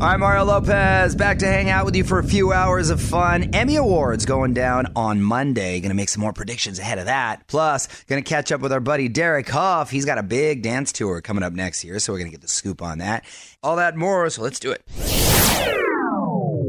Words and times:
I'm 0.00 0.20
Mario 0.20 0.44
Lopez, 0.44 1.14
back 1.14 1.40
to 1.40 1.46
hang 1.46 1.68
out 1.68 1.84
with 1.84 1.94
you 1.94 2.04
for 2.04 2.18
a 2.18 2.24
few 2.24 2.54
hours 2.54 2.88
of 2.88 3.02
fun. 3.02 3.54
Emmy 3.54 3.76
Awards 3.76 4.24
going 4.24 4.54
down 4.54 4.86
on 4.96 5.20
Monday. 5.20 5.78
Going 5.78 5.90
to 5.90 5.94
make 5.94 6.08
some 6.08 6.22
more 6.22 6.32
predictions 6.32 6.78
ahead 6.78 6.96
of 6.96 7.04
that. 7.04 7.46
Plus, 7.48 7.86
going 8.04 8.22
to 8.22 8.26
catch 8.26 8.50
up 8.50 8.62
with 8.62 8.72
our 8.72 8.80
buddy 8.80 9.08
Derek 9.08 9.46
Hough. 9.50 9.90
He's 9.90 10.06
got 10.06 10.16
a 10.16 10.22
big 10.22 10.62
dance 10.62 10.90
tour 10.92 11.20
coming 11.20 11.42
up 11.42 11.52
next 11.52 11.84
year, 11.84 11.98
so 11.98 12.14
we're 12.14 12.18
going 12.18 12.30
to 12.30 12.34
get 12.34 12.40
the 12.40 12.48
scoop 12.48 12.80
on 12.80 12.96
that. 12.98 13.26
All 13.62 13.76
that 13.76 13.94
more, 13.94 14.30
so 14.30 14.40
let's 14.40 14.58
do 14.58 14.72
it. 14.72 14.82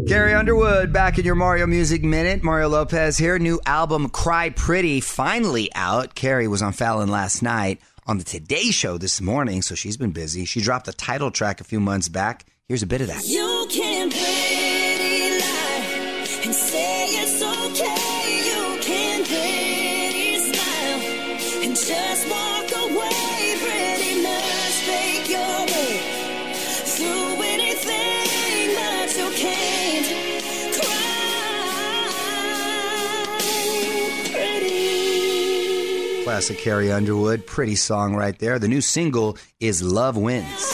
Carrie 0.10 0.34
Underwood 0.34 0.92
back 0.92 1.18
in 1.18 1.24
your 1.24 1.36
Mario 1.36 1.66
Music 1.68 2.04
Minute. 2.04 2.44
Mario 2.44 2.68
Lopez 2.68 3.18
here. 3.18 3.40
New 3.40 3.62
album 3.66 4.10
Cry 4.10 4.50
Pretty 4.50 5.00
finally 5.00 5.74
out. 5.74 6.16
Carrie 6.16 6.50
was 6.50 6.62
on 6.62 6.74
Fallon 6.74 7.08
last 7.08 7.42
night 7.42 7.80
on 8.06 8.18
the 8.18 8.26
Today 8.26 8.72
Show 8.72 8.98
this 8.98 9.22
morning, 9.22 9.62
so 9.62 9.74
she's 9.74 9.96
been 9.96 10.12
busy. 10.12 10.44
She 10.44 10.60
dropped 10.60 10.86
the 10.86 10.92
title 10.92 11.32
track 11.32 11.62
a 11.62 11.64
few 11.64 11.80
months 11.80 12.10
back. 12.10 12.46
Here's 12.72 12.84
a 12.84 12.88
bit 12.88 13.02
of 13.02 13.08
that. 13.08 13.28
You 13.28 13.68
can 13.70 14.10
pretty 14.10 15.40
lie 15.42 15.84
and 16.46 16.56
say 16.56 17.06
it's 17.20 17.44
okay. 17.44 18.24
You 18.48 18.80
can 18.80 19.26
pretty 19.26 20.40
smile 20.40 21.02
and 21.66 21.76
just 21.76 22.30
walk 22.30 22.72
away. 22.72 23.58
Pretty 23.60 24.24
much 24.24 24.76
fake 24.88 25.28
your 25.28 25.66
way 25.68 26.00
through 26.96 27.44
anything, 27.44 28.72
but 28.80 29.12
you 29.20 29.28
can't 29.36 30.08
cry 30.80 32.08
pretty. 34.32 36.24
Classic 36.24 36.58
Carrie 36.58 36.90
Underwood. 36.94 37.46
Pretty 37.46 37.76
song 37.76 38.16
right 38.16 38.40
there. 38.40 38.60
The 38.60 38.70
new 38.70 38.80
single 38.80 39.36
is 39.60 39.84
Love 39.84 40.16
Wins. 40.16 40.71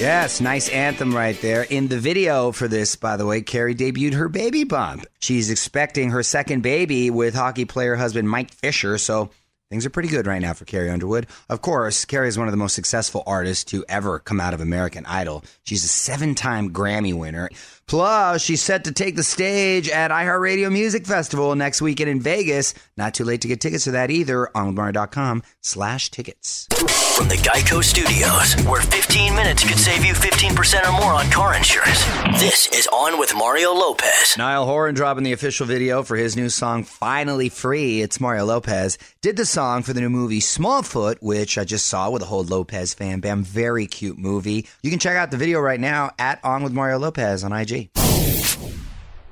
Yes, 0.00 0.40
nice 0.40 0.70
anthem 0.70 1.14
right 1.14 1.38
there. 1.42 1.64
In 1.64 1.88
the 1.88 1.98
video 1.98 2.52
for 2.52 2.66
this, 2.66 2.96
by 2.96 3.18
the 3.18 3.26
way, 3.26 3.42
Carrie 3.42 3.74
debuted 3.74 4.14
her 4.14 4.30
baby 4.30 4.64
bump. 4.64 5.04
She's 5.18 5.50
expecting 5.50 6.12
her 6.12 6.22
second 6.22 6.62
baby 6.62 7.10
with 7.10 7.34
hockey 7.34 7.66
player 7.66 7.96
husband 7.96 8.26
Mike 8.26 8.50
Fisher, 8.50 8.96
so 8.96 9.28
things 9.70 9.86
are 9.86 9.90
pretty 9.90 10.08
good 10.08 10.26
right 10.26 10.42
now 10.42 10.52
for 10.52 10.64
Carrie 10.64 10.90
Underwood. 10.90 11.26
Of 11.48 11.62
course, 11.62 12.04
Carrie 12.04 12.28
is 12.28 12.36
one 12.36 12.48
of 12.48 12.52
the 12.52 12.58
most 12.58 12.74
successful 12.74 13.22
artists 13.26 13.64
to 13.70 13.84
ever 13.88 14.18
come 14.18 14.40
out 14.40 14.52
of 14.52 14.60
American 14.60 15.06
Idol. 15.06 15.44
She's 15.62 15.84
a 15.84 15.88
seven 15.88 16.34
time 16.34 16.72
Grammy 16.72 17.14
winner. 17.16 17.48
Plus, 17.86 18.42
she's 18.42 18.62
set 18.62 18.84
to 18.84 18.92
take 18.92 19.16
the 19.16 19.22
stage 19.24 19.88
at 19.88 20.10
iHeartRadio 20.12 20.70
Music 20.70 21.06
Festival 21.06 21.56
next 21.56 21.82
weekend 21.82 22.08
in 22.10 22.20
Vegas. 22.20 22.72
Not 22.96 23.14
too 23.14 23.24
late 23.24 23.40
to 23.40 23.48
get 23.48 23.60
tickets 23.60 23.84
to 23.84 23.92
that 23.92 24.10
either. 24.10 24.48
on 24.56 24.76
OnWithMario.com 24.76 25.42
slash 25.60 26.10
tickets. 26.10 26.68
From 27.16 27.28
the 27.28 27.34
Geico 27.34 27.82
Studios, 27.82 28.54
where 28.64 28.80
15 28.80 29.34
minutes 29.34 29.68
could 29.68 29.78
save 29.78 30.04
you 30.04 30.14
15% 30.14 30.88
or 30.88 30.92
more 30.92 31.12
on 31.12 31.28
car 31.30 31.54
insurance. 31.54 32.02
This 32.40 32.68
is 32.68 32.86
On 32.92 33.18
with 33.18 33.34
Mario 33.34 33.72
Lopez. 33.72 34.36
Niall 34.38 34.64
Horan 34.66 34.94
dropping 34.94 35.24
the 35.24 35.32
official 35.32 35.66
video 35.66 36.02
for 36.02 36.16
his 36.16 36.36
new 36.36 36.48
song 36.48 36.84
Finally 36.84 37.48
Free. 37.48 38.00
It's 38.00 38.20
Mario 38.20 38.44
Lopez. 38.46 38.96
Did 39.20 39.36
the 39.36 39.44
song 39.60 39.82
for 39.82 39.92
the 39.92 40.00
new 40.00 40.08
movie 40.08 40.40
Smallfoot, 40.40 41.16
which 41.20 41.58
I 41.58 41.64
just 41.64 41.84
saw 41.84 42.08
with 42.08 42.22
a 42.22 42.24
whole 42.24 42.44
Lopez 42.44 42.94
fan 42.94 43.20
bam. 43.20 43.44
Very 43.44 43.86
cute 43.86 44.16
movie. 44.16 44.66
You 44.82 44.88
can 44.88 44.98
check 44.98 45.18
out 45.18 45.30
the 45.30 45.36
video 45.36 45.60
right 45.60 45.78
now 45.78 46.12
at 46.18 46.42
On 46.42 46.62
with 46.62 46.72
Mario 46.72 46.98
Lopez 46.98 47.44
on 47.44 47.52
IG. 47.52 47.90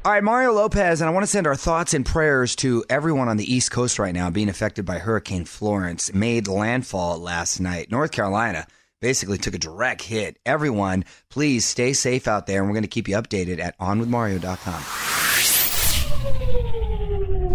All 0.05 0.13
right, 0.13 0.23
Mario 0.23 0.53
Lopez, 0.53 1.01
and 1.01 1.09
I 1.09 1.15
want 1.15 1.23
to 1.23 1.31
send 1.31 1.47
our 1.47 1.57
thoughts 1.57 1.95
and 1.95 2.05
prayers 2.05 2.55
to 2.57 2.85
everyone 2.91 3.31
on 3.31 3.39
the 3.39 3.51
East 3.51 3.71
Coast 3.71 3.99
right 3.99 4.13
now 4.13 4.29
being 4.29 4.51
affected 4.51 4.85
by 4.85 4.99
Hurricane 4.99 5.47
Florence. 5.47 6.13
Made 6.13 6.47
landfall 6.47 7.19
last 7.19 7.59
night. 7.59 7.91
North 7.91 8.11
Carolina 8.11 8.67
basically 9.01 9.39
took 9.39 9.55
a 9.55 9.59
direct 9.59 10.03
hit. 10.03 10.39
Everyone, 10.45 11.07
please 11.31 11.65
stay 11.65 11.95
safe 11.95 12.29
out 12.29 12.47
there, 12.47 12.59
and 12.59 12.69
we're 12.69 12.75
going 12.75 12.83
to 12.83 12.89
keep 12.89 13.09
you 13.09 13.17
updated 13.17 13.61
at 13.61 13.79
onwithmario.com. 13.79 15.08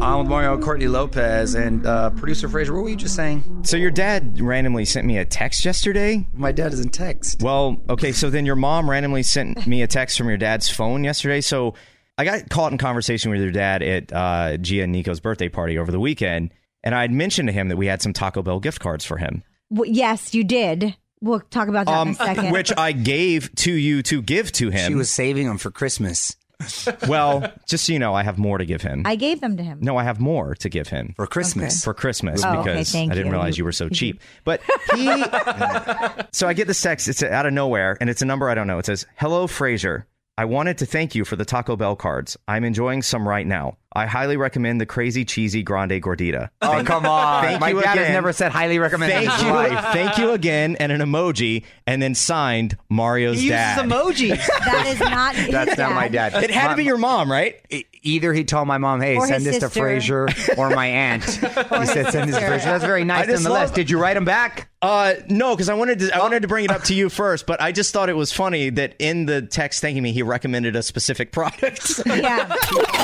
On 0.01 0.19
with 0.19 0.28
Mario, 0.28 0.57
Courtney 0.60 0.88
Lopez, 0.88 1.56
and 1.56 1.86
uh, 1.86 2.10
producer 2.12 2.50
Fraser. 2.50 2.74
What 2.74 2.84
were 2.84 2.90
you 2.90 2.95
just 2.95 3.16
saying? 3.16 3.63
So 3.63 3.78
your 3.78 3.92
dad 3.92 4.42
randomly 4.42 4.84
sent 4.86 5.07
me 5.07 5.18
a 5.18 5.24
text 5.25 5.63
yesterday. 5.63 6.28
My 6.34 6.51
dad 6.51 6.69
doesn't 6.72 6.90
text. 6.90 7.42
Well, 7.42 7.81
okay, 7.90 8.12
so 8.12 8.30
then 8.30 8.45
your 8.45 8.57
mom 8.57 8.90
randomly 8.90 9.24
sent 9.24 9.66
me 9.66 9.81
a 9.81 9.88
text 9.88 10.18
from 10.18 10.28
your 10.28 10.38
dad's 10.38 10.69
phone 10.69 11.04
yesterday. 11.06 11.40
So 11.40 11.75
I 12.18 12.25
got 12.25 12.50
caught 12.50 12.72
in 12.74 12.78
conversation 12.78 13.31
with 13.31 13.40
your 13.42 13.51
dad 13.51 13.81
at 13.81 14.12
uh, 14.12 14.57
Gia 14.57 14.84
and 14.84 14.92
Nico's 14.92 15.22
birthday 15.22 15.48
party 15.48 15.78
over 15.78 15.92
the 15.92 16.00
weekend, 16.01 16.51
and 16.84 16.94
I 16.94 17.01
had 17.01 17.12
mentioned 17.12 17.48
to 17.48 17.54
him 17.54 17.69
that 17.69 17.78
we 17.78 17.88
had 17.88 18.01
some 18.01 18.12
Taco 18.13 18.42
Bell 18.42 18.60
gift 18.60 18.81
cards 18.81 19.06
for 19.06 19.18
him. 19.18 19.44
W- 19.74 19.92
yes, 19.92 20.34
you 20.36 20.44
did. 20.44 20.98
We'll 21.22 21.39
talk 21.39 21.69
about 21.69 21.86
that 21.86 22.01
in 22.01 22.10
a 22.10 22.16
second. 22.16 22.46
Um, 22.48 22.51
which 22.51 22.74
I 22.78 22.92
gave 22.92 23.56
to 23.56 23.72
you 23.72 24.04
to 24.04 24.22
give 24.22 24.51
to 24.54 24.69
him. 24.69 24.89
She 24.92 24.96
was 24.96 25.10
saving 25.10 25.48
them 25.48 25.57
for 25.57 25.72
Christmas. 25.72 26.36
well, 27.07 27.51
just 27.68 27.86
so 27.86 27.94
you 27.94 28.00
know, 28.00 28.13
I 28.13 28.24
have 28.24 28.38
more 28.38 28.57
to 28.57 28.65
give 28.65 28.81
him. 28.81 29.04
I 29.06 29.15
gave 29.15 29.42
them 29.42 29.57
to 29.57 29.63
him. 29.63 29.80
no, 29.81 29.98
I 29.98 30.04
have 30.04 30.19
more 30.19 30.56
to 30.56 30.69
give 30.69 30.88
him 30.88 31.13
For 31.15 31.27
Christmas. 31.27 31.83
for 31.83 31.94
Christmas 31.94 32.44
Oh, 32.45 32.63
because 32.63 32.92
thank 32.92 33.12
I 33.12 33.15
didn't 33.15 33.27
you. 33.27 33.31
realize 33.33 33.57
you 33.57 33.63
were 33.63 33.71
so 33.71 33.89
cheap. 34.00 34.19
But 34.44 34.62
he, 34.95 35.06
so 36.31 36.48
I 36.48 36.54
get 36.54 36.68
this 36.68 36.81
text. 36.81 37.07
It's 37.07 37.21
out 37.24 37.45
of 37.45 37.54
nowhere, 37.54 37.98
and 38.00 38.10
it's 38.10 38.21
a 38.21 38.25
number 38.25 38.50
I 38.50 38.56
don't 38.56 38.68
know. 38.68 38.80
It 38.80 38.86
says, 38.86 39.06
"Hello, 39.18 39.48
Fraser. 39.48 40.07
I 40.36 40.45
wanted 40.45 40.80
to 40.80 40.88
thank 40.88 41.13
you 41.13 41.25
for 41.25 41.36
the 41.36 41.45
Taco 41.45 41.75
Bell 41.75 41.95
cards. 41.95 42.38
I'm 42.48 42.63
enjoying 42.63 43.04
some 43.04 43.27
right 43.27 43.45
now. 43.45 43.77
I 43.95 44.06
highly 44.07 44.38
recommend 44.38 44.81
the 44.81 44.86
crazy 44.86 45.24
cheesy 45.24 45.62
grande 45.63 45.92
gordita. 46.01 46.50
Oh, 46.62 46.84
come 46.84 47.06
on. 47.06 47.44
thank 47.44 47.60
My 47.62 47.69
you 47.69 47.81
dad 47.81 47.98
has 47.98 48.10
never 48.10 48.34
said 48.34 48.51
highly 48.51 48.80
recommend. 48.80 49.12
Thank 49.12 49.42
you, 49.44 49.51
life. 49.51 49.86
thank 49.94 50.18
you 50.18 50.31
again, 50.31 50.75
and 50.80 50.92
an 50.92 51.01
emoji, 51.01 51.63
and 51.86 52.01
then 52.01 52.16
signed 52.16 52.78
Mario's 52.90 53.38
He 53.38 53.44
uses 53.44 53.57
dad. 53.57 53.86
emojis. 53.90 54.40
That 54.66 54.88
is 54.88 55.00
not. 55.00 55.36
his 55.36 55.50
That's 55.51 55.78
not 55.78 55.94
my 55.94 56.07
dad. 56.07 56.34
It 56.44 56.50
had 56.51 56.69
to 56.69 56.75
be 56.75 56.84
your 56.86 56.98
mom, 56.98 57.31
right? 57.31 57.60
E- 57.69 57.86
Either 58.06 58.34
he 58.34 58.44
told 58.44 58.68
my 58.68 58.78
mom, 58.78 59.00
"Hey, 59.00 59.16
Or 59.16 59.25
send 59.28 59.45
his 59.45 59.54
this 59.54 59.56
to 59.60 59.62
sister. 59.68 59.80
Frazier," 59.80 60.28
or 60.57 60.69
my 60.72 60.88
aunt. 61.04 61.24
he 61.24 61.30
said, 61.31 61.48
"Send 61.48 61.88
this 62.04 62.12
to 62.12 62.25
sister. 62.34 62.48
Frazier." 62.48 62.66
That's 62.72 62.84
very 62.84 63.06
nice 63.06 63.28
nonetheless. 63.28 63.69
love- 63.69 63.74
Did 63.75 63.89
you 63.89 63.98
write 64.00 64.18
him 64.18 64.25
back? 64.25 64.69
Uh, 64.81 65.13
no, 65.30 65.56
because 65.56 65.69
I 65.69 65.75
wanted 65.75 66.00
to. 66.00 66.13
I 66.13 66.19
wanted 66.19 66.42
to 66.42 66.50
bring 66.50 66.66
it 66.66 66.72
up 66.72 66.84
to 66.86 66.94
you 66.94 67.07
first, 67.10 67.46
but 67.46 67.62
I 67.62 67.72
just 67.72 67.94
thought 67.94 68.10
it 68.10 68.18
was 68.18 68.34
funny 68.34 68.69
that 68.72 68.96
in 69.00 69.25
the 69.25 69.42
text 69.44 69.80
thanking 69.80 70.04
me, 70.04 70.12
he 70.12 70.22
recommended 70.24 70.75
a 70.75 70.84
specific 70.84 71.31
product. 71.31 72.01
Yeah. 72.06 72.54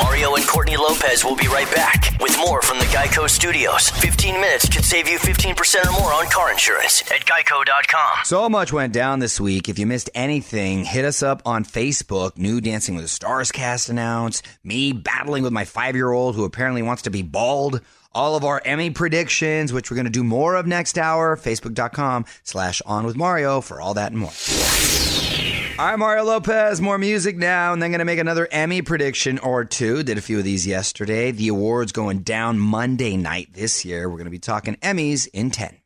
Mario 0.03 0.35
and 0.35 0.45
Courtney 0.45 0.75
Lopez 0.79 1.25
will 1.25 1.35
be 1.35 1.47
right 1.47 1.69
back 1.75 2.15
with 2.21 2.37
more 2.37 2.61
from 2.61 2.79
the 2.79 2.85
Geico 2.85 3.29
Studios. 3.29 3.89
15 3.89 4.35
minutes 4.35 4.69
could 4.69 4.85
save 4.85 5.09
you 5.09 5.19
15% 5.19 5.85
or 5.85 5.91
more 5.99 6.13
on 6.13 6.25
car 6.27 6.51
insurance 6.51 7.01
at 7.11 7.25
geico.com. 7.25 8.19
So 8.23 8.47
much 8.47 8.71
went 8.71 8.93
down 8.93 9.19
this 9.19 9.41
week. 9.41 9.67
If 9.67 9.77
you 9.77 9.85
missed 9.85 10.09
anything, 10.15 10.85
hit 10.85 11.03
us 11.03 11.21
up 11.21 11.41
on 11.45 11.65
Facebook. 11.65 12.37
New 12.37 12.61
Dancing 12.61 12.95
with 12.95 13.03
the 13.03 13.09
Stars 13.09 13.51
cast 13.51 13.89
announced. 13.89 14.45
Me 14.63 14.93
battling 14.93 15.43
with 15.43 15.51
my 15.51 15.65
five 15.65 15.95
year 15.95 16.11
old 16.11 16.35
who 16.35 16.45
apparently 16.45 16.81
wants 16.81 17.01
to 17.03 17.09
be 17.09 17.23
bald. 17.23 17.81
All 18.13 18.37
of 18.37 18.45
our 18.45 18.61
Emmy 18.63 18.89
predictions, 18.89 19.73
which 19.73 19.91
we're 19.91 19.95
going 19.95 20.05
to 20.05 20.11
do 20.11 20.23
more 20.23 20.55
of 20.55 20.65
next 20.65 20.97
hour. 20.97 21.35
Facebook.com 21.35 22.25
slash 22.43 22.81
on 22.85 23.05
with 23.05 23.17
Mario 23.17 23.59
for 23.59 23.81
all 23.81 23.95
that 23.95 24.13
and 24.13 24.21
more. 24.21 25.68
I'm 25.81 25.99
Mario 25.99 26.25
Lopez. 26.25 26.81
More 26.81 26.97
music 26.97 27.37
now, 27.37 27.71
and 27.71 27.81
then 27.81 27.91
going 27.91 27.99
to 27.99 28.05
make 28.05 28.19
another 28.19 28.49
Emmy 28.51 28.81
prediction 28.81 29.39
or 29.39 29.63
two. 29.63 30.03
Did 30.03 30.17
a 30.17 30.21
few 30.21 30.37
of 30.37 30.43
these 30.43 30.67
yesterday. 30.67 31.31
The 31.31 31.47
awards 31.47 31.93
going 31.93 32.19
down 32.23 32.59
Monday 32.59 33.15
night 33.15 33.53
this 33.53 33.85
year. 33.85 34.09
We're 34.09 34.17
going 34.17 34.25
to 34.25 34.29
be 34.29 34.39
talking 34.39 34.75
Emmys 34.81 35.29
in 35.31 35.51
10. 35.51 35.77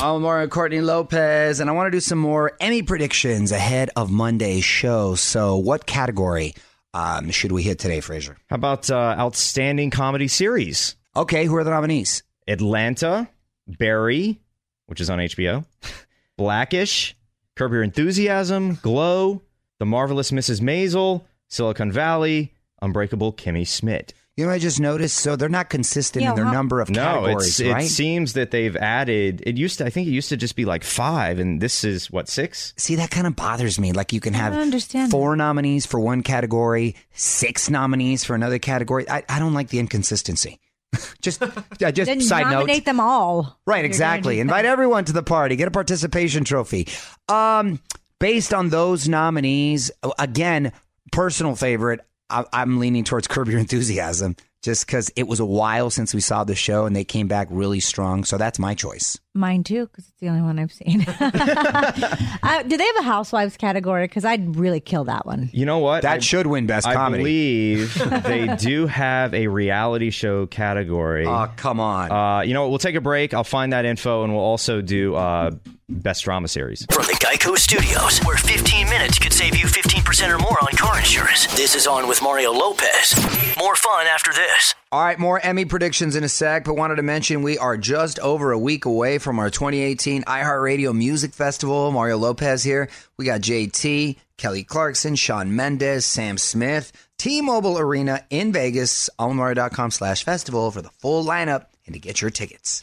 I'm 0.00 0.22
Mario 0.22 0.48
Courtney 0.48 0.80
Lopez, 0.80 1.60
and 1.60 1.68
I 1.68 1.74
want 1.74 1.88
to 1.88 1.90
do 1.90 2.00
some 2.00 2.16
more 2.16 2.52
Emmy 2.60 2.82
predictions 2.82 3.52
ahead 3.52 3.90
of 3.94 4.10
Monday's 4.10 4.64
show. 4.64 5.14
So, 5.14 5.56
what 5.56 5.84
category 5.84 6.54
um, 6.94 7.30
should 7.30 7.52
we 7.52 7.62
hit 7.62 7.78
today, 7.78 8.00
Fraser? 8.00 8.38
How 8.46 8.56
about 8.56 8.90
uh, 8.90 9.16
outstanding 9.18 9.90
comedy 9.90 10.28
series? 10.28 10.96
Okay, 11.14 11.44
who 11.44 11.54
are 11.56 11.64
the 11.64 11.72
nominees? 11.72 12.22
Atlanta, 12.48 13.28
Barry, 13.68 14.40
which 14.86 15.02
is 15.02 15.10
on 15.10 15.18
HBO, 15.18 15.66
Blackish, 16.38 17.14
Curb 17.56 17.72
Your 17.72 17.82
Enthusiasm, 17.82 18.74
Glow, 18.82 19.42
The 19.78 19.86
Marvelous 19.86 20.30
Mrs. 20.30 20.60
Maisel, 20.60 21.24
Silicon 21.48 21.90
Valley, 21.90 22.52
Unbreakable 22.82 23.32
Kimmy 23.32 23.66
Schmidt. 23.66 24.12
You 24.36 24.44
know, 24.44 24.52
I 24.52 24.58
just 24.58 24.78
noticed. 24.78 25.16
So 25.16 25.34
they're 25.34 25.48
not 25.48 25.70
consistent 25.70 26.22
Yeah, 26.22 26.30
in 26.30 26.36
their 26.36 26.44
how- 26.44 26.52
number 26.52 26.82
of 26.82 26.90
No, 26.90 27.02
categories, 27.02 27.58
it's, 27.58 27.72
right? 27.72 27.84
it 27.84 27.88
seems 27.88 28.34
that 28.34 28.50
they've 28.50 28.76
added. 28.76 29.42
It 29.46 29.56
used 29.56 29.78
to. 29.78 29.86
I 29.86 29.90
think 29.90 30.06
it 30.08 30.10
used 30.10 30.28
to 30.28 30.36
just 30.36 30.54
be 30.56 30.66
like 30.66 30.84
five, 30.84 31.38
and 31.38 31.58
this 31.58 31.82
is 31.84 32.10
what 32.10 32.28
six. 32.28 32.74
See, 32.76 32.96
that 32.96 33.10
kind 33.10 33.26
of 33.26 33.34
bothers 33.34 33.78
me. 33.80 33.92
Like 33.92 34.12
you 34.12 34.20
can 34.20 34.34
have 34.34 34.52
don't 34.52 35.10
four 35.10 35.36
nominees 35.36 35.86
for 35.86 35.98
one 35.98 36.22
category, 36.22 36.96
six 37.14 37.70
nominees 37.70 38.24
for 38.24 38.34
another 38.34 38.58
category. 38.58 39.08
I, 39.08 39.22
I 39.26 39.38
don't 39.38 39.54
like 39.54 39.68
the 39.70 39.78
inconsistency. 39.78 40.60
just, 41.20 41.42
yeah, 41.78 41.90
just 41.90 42.08
Then 42.08 42.20
side 42.20 42.44
note. 42.44 42.50
nominate 42.50 42.84
them 42.84 43.00
all. 43.00 43.58
Right, 43.66 43.84
exactly. 43.84 44.40
Invite 44.40 44.64
everyone 44.64 45.04
to 45.06 45.12
the 45.12 45.22
party. 45.22 45.56
Get 45.56 45.68
a 45.68 45.72
participation 45.72 46.44
trophy. 46.44 46.88
Um, 47.28 47.80
based 48.18 48.54
on 48.54 48.70
those 48.70 49.08
nominees, 49.08 49.90
again, 50.18 50.72
personal 51.12 51.56
favorite. 51.56 52.00
I'm 52.28 52.80
leaning 52.80 53.04
towards 53.04 53.28
Curb 53.28 53.48
Your 53.48 53.60
Enthusiasm, 53.60 54.34
just 54.62 54.86
because 54.86 55.10
it 55.16 55.28
was 55.28 55.38
a 55.40 55.44
while 55.44 55.90
since 55.90 56.12
we 56.12 56.20
saw 56.20 56.44
the 56.44 56.54
show 56.54 56.86
and 56.86 56.96
they 56.96 57.04
came 57.04 57.28
back 57.28 57.48
really 57.50 57.80
strong. 57.80 58.24
So 58.24 58.36
that's 58.36 58.58
my 58.58 58.74
choice. 58.74 59.18
Mine 59.34 59.62
too, 59.64 59.86
because 59.86 60.08
it's 60.08 60.18
the 60.20 60.28
only 60.28 60.42
one 60.42 60.58
I've 60.58 60.72
seen. 60.72 61.04
uh, 61.20 62.62
do 62.62 62.76
they 62.76 62.84
have 62.84 62.96
a 63.00 63.02
housewives 63.02 63.56
category? 63.56 64.04
Because 64.04 64.24
I'd 64.24 64.56
really 64.56 64.80
kill 64.80 65.04
that 65.04 65.26
one. 65.26 65.50
You 65.52 65.66
know 65.66 65.78
what? 65.78 66.02
That 66.02 66.16
I- 66.16 66.18
should 66.20 66.46
win 66.46 66.66
best 66.66 66.86
I 66.86 66.94
comedy. 66.94 67.22
I 67.22 67.24
believe 67.24 67.94
they 68.24 68.56
do 68.56 68.86
have 68.86 69.34
a 69.34 69.46
reality 69.48 70.10
show 70.10 70.46
category. 70.46 71.26
Oh, 71.26 71.50
come 71.56 71.78
on. 71.80 72.10
Uh, 72.10 72.40
you 72.40 72.54
know 72.54 72.62
what? 72.62 72.70
We'll 72.70 72.78
take 72.78 72.96
a 72.96 73.00
break. 73.00 73.34
I'll 73.34 73.44
find 73.44 73.72
that 73.72 73.84
info, 73.84 74.24
and 74.24 74.32
we'll 74.34 74.42
also 74.42 74.80
do 74.80 75.14
uh, 75.14 75.50
best 75.88 76.24
drama 76.24 76.48
series. 76.48 76.86
From 76.90 77.04
the 77.04 77.12
Geico 77.20 77.56
Studios, 77.56 78.18
where 78.24 78.36
15 78.36 78.88
minutes 78.88 79.18
could 79.18 79.32
save 79.32 79.56
you 79.56 79.66
15% 79.66 79.95
or 80.08 80.38
more 80.38 80.56
on 80.62 80.72
car 80.76 80.98
insurance. 80.98 81.46
This 81.56 81.74
is 81.74 81.86
On 81.88 82.06
with 82.06 82.22
Mario 82.22 82.52
Lopez. 82.52 83.14
More 83.58 83.74
fun 83.74 84.06
after 84.06 84.32
this. 84.32 84.74
All 84.92 85.02
right, 85.02 85.18
more 85.18 85.40
Emmy 85.44 85.64
predictions 85.64 86.14
in 86.14 86.22
a 86.22 86.28
sec, 86.28 86.64
but 86.64 86.74
wanted 86.74 86.96
to 86.96 87.02
mention 87.02 87.42
we 87.42 87.58
are 87.58 87.76
just 87.76 88.20
over 88.20 88.52
a 88.52 88.58
week 88.58 88.84
away 88.84 89.18
from 89.18 89.40
our 89.40 89.50
2018 89.50 90.22
iHeartRadio 90.22 90.94
Music 90.94 91.34
Festival. 91.34 91.90
Mario 91.90 92.18
Lopez 92.18 92.62
here. 92.62 92.88
We 93.18 93.24
got 93.24 93.40
JT, 93.40 94.16
Kelly 94.36 94.62
Clarkson, 94.62 95.16
Shawn 95.16 95.56
Mendes, 95.56 96.06
Sam 96.06 96.38
Smith, 96.38 96.92
T-Mobile 97.18 97.76
Arena 97.76 98.24
in 98.30 98.52
Vegas, 98.52 99.10
almario.com 99.18 99.90
slash 99.90 100.22
festival 100.22 100.70
for 100.70 100.82
the 100.82 100.90
full 101.00 101.24
lineup 101.24 101.66
and 101.84 101.94
to 101.94 101.98
get 101.98 102.20
your 102.20 102.30
tickets. 102.30 102.80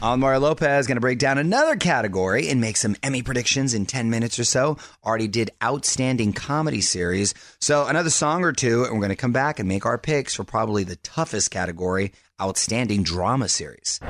Mario 0.00 0.40
Lopez, 0.40 0.86
going 0.86 0.96
to 0.96 1.00
break 1.00 1.18
down 1.18 1.36
another 1.36 1.76
category 1.76 2.48
and 2.48 2.60
make 2.60 2.78
some 2.78 2.96
Emmy 3.02 3.22
predictions 3.22 3.74
in 3.74 3.84
10 3.84 4.08
minutes 4.08 4.38
or 4.38 4.44
so. 4.44 4.78
Already 5.04 5.28
did 5.28 5.50
Outstanding 5.62 6.32
Comedy 6.32 6.80
Series. 6.80 7.34
So, 7.60 7.86
another 7.86 8.10
song 8.10 8.42
or 8.42 8.52
two, 8.52 8.84
and 8.84 8.94
we're 8.94 9.00
going 9.00 9.10
to 9.10 9.16
come 9.16 9.32
back 9.32 9.58
and 9.58 9.68
make 9.68 9.84
our 9.84 9.98
picks 9.98 10.34
for 10.34 10.44
probably 10.44 10.84
the 10.84 10.96
toughest 10.96 11.50
category 11.50 12.12
Outstanding 12.40 13.02
Drama 13.02 13.48
Series. 13.48 14.00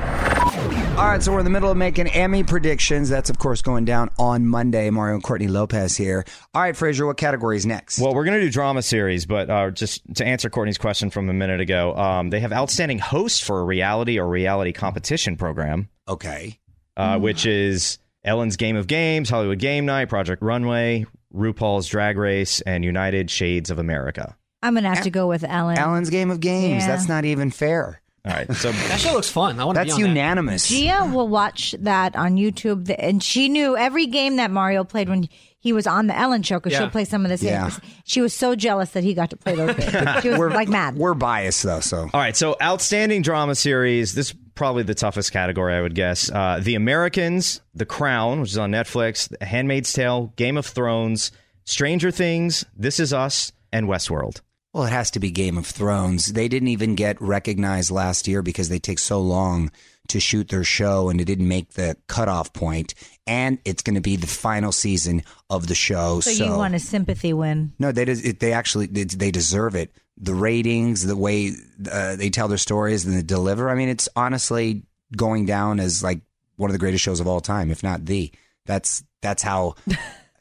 All 0.97 1.07
right, 1.07 1.23
so 1.23 1.33
we're 1.33 1.39
in 1.39 1.45
the 1.45 1.51
middle 1.51 1.71
of 1.71 1.79
making 1.79 2.09
Emmy 2.09 2.43
predictions. 2.45 3.09
That's, 3.09 3.31
of 3.31 3.39
course, 3.39 3.63
going 3.63 3.87
down 3.87 4.11
on 4.19 4.47
Monday. 4.47 4.91
Mario 4.91 5.15
and 5.15 5.23
Courtney 5.23 5.49
Lopez 5.49 5.97
here. 5.97 6.27
All 6.53 6.61
right, 6.61 6.77
Fraser, 6.77 7.07
what 7.07 7.17
category 7.17 7.57
is 7.57 7.65
next? 7.65 7.99
Well, 7.99 8.15
we're 8.15 8.25
going 8.25 8.39
to 8.39 8.45
do 8.45 8.51
drama 8.51 8.83
series, 8.83 9.25
but 9.25 9.49
uh, 9.49 9.71
just 9.71 10.03
to 10.17 10.27
answer 10.27 10.51
Courtney's 10.51 10.77
question 10.77 11.09
from 11.09 11.31
a 11.31 11.33
minute 11.33 11.61
ago, 11.61 11.97
um, 11.97 12.29
they 12.29 12.41
have 12.41 12.53
outstanding 12.53 12.99
hosts 12.99 13.41
for 13.41 13.61
a 13.61 13.65
reality 13.65 14.19
or 14.19 14.29
reality 14.29 14.73
competition 14.73 15.37
program, 15.37 15.89
okay. 16.07 16.59
uh, 16.99 17.19
which 17.19 17.47
is 17.47 17.99
Ellen's 18.23 18.57
Game 18.57 18.77
of 18.77 18.87
Games, 18.87 19.31
Hollywood 19.31 19.59
Game 19.59 19.87
Night, 19.87 20.11
Project 20.11 20.43
Runway, 20.43 21.07
RuPaul's 21.35 21.87
Drag 21.87 22.19
Race, 22.19 22.61
and 22.61 22.85
United 22.85 23.31
Shades 23.31 23.71
of 23.71 23.79
America. 23.79 24.37
I'm 24.63 24.75
gonna 24.75 24.95
have 24.95 25.05
to 25.05 25.11
go 25.11 25.27
with 25.27 25.45
Ellen. 25.45 25.79
Alan's 25.79 26.11
Game 26.11 26.31
of 26.31 26.41
Games. 26.41 26.83
Yeah. 26.83 26.89
That's 26.89 27.09
not 27.09 27.25
even 27.25 27.51
fair. 27.51 28.03
All 28.25 28.33
right, 28.33 28.53
so 28.53 28.71
That 28.73 29.01
show 29.01 29.15
looks 29.15 29.31
fun. 29.31 29.59
I 29.59 29.65
want 29.65 29.77
to 29.77 29.83
be 29.83 29.89
That's 29.89 29.95
on 29.97 30.03
that. 30.03 30.09
unanimous. 30.09 30.69
Gia 30.69 31.11
will 31.13 31.29
watch 31.29 31.75
that 31.81 32.15
on 32.17 32.37
YouTube, 32.37 32.95
and 32.99 33.23
she 33.23 33.49
knew 33.49 33.77
every 33.77 34.07
game 34.07 34.37
that 34.37 34.51
Mario 34.51 34.85
played 34.85 35.09
when 35.09 35.29
he 35.59 35.73
was 35.73 35.87
on 35.87 36.07
the 36.07 36.17
Ellen 36.19 36.43
show 36.43 36.59
because 36.59 36.73
Yeah. 36.73 36.81
she'll 36.81 36.91
play 36.91 37.05
some 37.07 37.25
of 37.25 37.31
the 37.31 37.39
same. 37.39 37.49
Yeah. 37.49 37.71
She 38.05 38.21
was 38.21 38.35
so 38.35 38.55
jealous 38.55 38.91
that 38.91 39.05
he 39.05 39.15
got 39.15 39.31
to 39.31 39.37
play 39.37 39.55
those 39.55 39.75
games. 39.75 40.23
She 40.23 40.29
was 40.31 40.39
like 40.39 40.69
mad. 40.69 40.97
We're 40.97 41.15
biased, 41.15 41.63
though, 41.63 41.81
so. 41.81 42.11
All 42.13 42.21
right, 42.21 42.37
so 42.37 42.57
outstanding 42.63 43.23
drama 43.23 43.55
series. 43.55 44.15
This 44.15 44.35
probably 44.55 44.83
the 44.83 44.95
toughest 44.95 45.33
category, 45.33 45.75
I 45.75 45.81
would 45.81 45.95
guess. 45.95 46.31
Uh, 46.31 46.61
the 46.63 46.75
Americans, 46.75 47.63
The 47.75 47.87
Crown, 47.87 48.41
which 48.43 48.51
is 48.51 48.59
on 48.59 48.71
Netflix, 48.71 49.29
The 49.39 49.47
Handmaid's 49.47 49.93
Tale, 49.95 50.35
Game 50.37 50.59
of 50.59 50.67
Thrones, 50.67 51.33
Stranger 51.65 52.11
Things, 52.11 52.67
This 52.77 53.01
Is 53.01 53.15
Us, 53.15 53.53
and 53.73 53.87
Westworld. 53.87 54.43
Well, 54.73 54.85
it 54.85 54.91
has 54.91 55.11
to 55.13 55.21
be 55.21 55.31
Game 55.33 55.59
of 55.59 55.67
Thrones. 55.67 56.33
They 56.33 56.47
didn't 56.47 56.69
even 56.69 56.95
get 56.95 57.21
recognized 57.21 57.91
last 57.91 58.29
year 58.29 58.41
because 58.41 58.69
they 58.69 58.79
take 58.79 59.01
so 59.01 59.21
long 59.21 59.73
to 60.09 60.21
shoot 60.21 60.49
their 60.49 60.63
show 60.65 61.09
and 61.09 61.21
it 61.21 61.25
didn't 61.25 61.49
make 61.49 61.71
the 61.73 61.97
cutoff 62.07 62.53
point. 62.53 62.95
And 63.27 63.59
it's 63.65 63.83
going 63.83 63.95
to 63.97 64.01
be 64.01 64.15
the 64.17 64.27
final 64.29 64.71
season 64.73 65.23
of 65.49 65.67
the 65.67 65.75
show. 65.75 66.21
so, 66.21 66.31
So, 66.31 66.45
you 66.45 66.53
want 66.53 66.75
a 66.75 66.79
sympathy 66.79 67.33
win? 67.33 67.73
no, 67.79 67.91
they 67.91 68.05
des- 68.05 68.33
they 68.33 68.53
actually 68.53 68.87
they, 68.87 69.05
they 69.05 69.31
deserve 69.33 69.75
it. 69.75 69.93
The 70.17 70.35
ratings, 70.35 71.05
the 71.07 71.17
way 71.17 71.53
uh, 71.91 72.15
they 72.17 72.31
tell 72.31 72.47
their 72.49 72.59
stories 72.59 73.05
and 73.07 73.17
they 73.17 73.23
deliver. 73.23 73.71
I 73.71 73.75
mean, 73.75 73.89
it's 73.89 74.09
honestly 74.15 74.83
going 75.17 75.47
down 75.47 75.81
as 75.81 76.03
like 76.03 76.21
one 76.57 76.71
of 76.71 76.73
the 76.73 76.79
greatest 76.79 77.03
shows 77.03 77.19
of 77.21 77.27
all 77.27 77.41
time, 77.41 77.71
if 77.71 77.83
not 77.83 78.05
the. 78.07 78.31
That's 78.67 79.03
that's 79.21 79.43
how. 79.43 79.75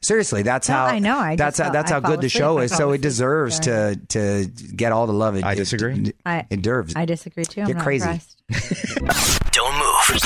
Seriously, 0.02 0.42
that's 0.42 0.66
No, 0.68 0.74
how 0.76 0.86
I 0.86 0.98
know. 0.98 1.18
I 1.18 1.36
that's 1.36 1.58
how 1.58 1.64
fell- 1.64 1.72
that's 1.74 1.90
I 1.90 1.94
how 1.96 2.00
fall 2.00 2.10
good 2.12 2.20
the 2.22 2.26
asleep. 2.28 2.40
show 2.40 2.58
is. 2.60 2.74
So 2.74 2.92
it 2.92 3.02
deserves 3.02 3.60
to 3.60 4.00
to 4.08 4.46
get 4.74 4.92
all 4.92 5.06
the 5.06 5.12
love. 5.12 5.36
It, 5.36 5.44
I 5.44 5.54
disagree. 5.54 6.08
It, 6.08 6.16
I- 6.24 6.46
it 6.48 6.62
deserves. 6.62 6.94
I 6.96 7.04
disagree 7.04 7.44
too. 7.44 7.60
I'm 7.62 7.68
You're 7.68 7.76
not 7.76 7.84
crazy. 7.84 8.08
impressed. 8.08 8.36
Don't 9.52 9.74
move. 9.78 10.20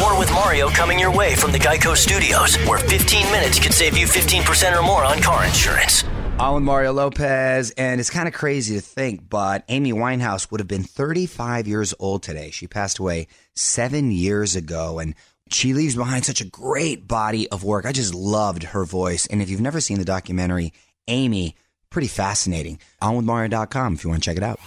More 0.00 0.18
with 0.18 0.30
Mario 0.32 0.68
coming 0.70 0.98
your 0.98 1.12
way 1.12 1.34
from 1.36 1.52
the 1.52 1.58
Geico 1.58 1.96
Studios, 1.96 2.56
where 2.66 2.78
15 2.78 3.30
minutes 3.30 3.58
could 3.60 3.72
save 3.72 3.96
you 3.96 4.06
15% 4.06 4.76
or 4.78 4.82
more 4.82 5.04
on 5.04 5.20
car 5.22 5.44
insurance. 5.44 6.02
I'm 6.38 6.54
with 6.54 6.62
Mario 6.62 6.92
Lopez, 6.92 7.70
and 7.72 8.00
it's 8.00 8.08
kind 8.10 8.26
of 8.26 8.32
crazy 8.34 8.74
to 8.74 8.80
think, 8.80 9.28
but 9.28 9.62
Amy 9.68 9.92
Winehouse 9.92 10.50
would 10.50 10.60
have 10.60 10.68
been 10.68 10.82
35 10.82 11.68
years 11.68 11.94
old 11.98 12.22
today. 12.22 12.50
She 12.50 12.66
passed 12.66 12.98
away 12.98 13.28
seven 13.54 14.10
years 14.10 14.56
ago, 14.56 14.98
and 14.98 15.14
she 15.52 15.74
leaves 15.74 15.96
behind 15.96 16.24
such 16.24 16.40
a 16.40 16.46
great 16.46 17.06
body 17.06 17.48
of 17.50 17.64
work. 17.64 17.86
I 17.86 17.92
just 17.92 18.14
loved 18.14 18.62
her 18.64 18.84
voice. 18.84 19.26
And 19.26 19.42
if 19.42 19.50
you've 19.50 19.60
never 19.60 19.80
seen 19.80 19.98
the 19.98 20.04
documentary, 20.04 20.72
Amy, 21.08 21.56
pretty 21.90 22.08
fascinating. 22.08 22.78
OnWithMario.com 23.02 23.94
if 23.94 24.04
you 24.04 24.10
want 24.10 24.22
to 24.22 24.30
check 24.30 24.36
it 24.36 24.42
out. 24.42 24.60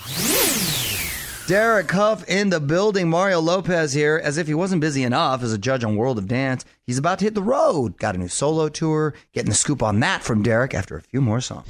Derek 1.47 1.91
Hough 1.91 2.23
in 2.29 2.49
the 2.49 2.61
building. 2.61 3.09
Mario 3.09 3.41
Lopez 3.41 3.91
here, 3.91 4.19
as 4.23 4.37
if 4.37 4.47
he 4.47 4.53
wasn't 4.53 4.79
busy 4.79 5.03
enough 5.03 5.43
as 5.43 5.51
a 5.51 5.57
judge 5.57 5.83
on 5.83 5.97
World 5.97 6.17
of 6.17 6.27
Dance. 6.27 6.63
He's 6.85 6.97
about 6.97 7.19
to 7.19 7.25
hit 7.25 7.35
the 7.35 7.41
road. 7.41 7.97
Got 7.97 8.15
a 8.15 8.17
new 8.17 8.29
solo 8.29 8.69
tour. 8.69 9.13
Getting 9.33 9.49
the 9.49 9.55
scoop 9.55 9.83
on 9.83 9.99
that 9.99 10.23
from 10.23 10.41
Derek 10.41 10.73
after 10.73 10.95
a 10.95 11.01
few 11.01 11.19
more 11.19 11.41
songs. 11.41 11.67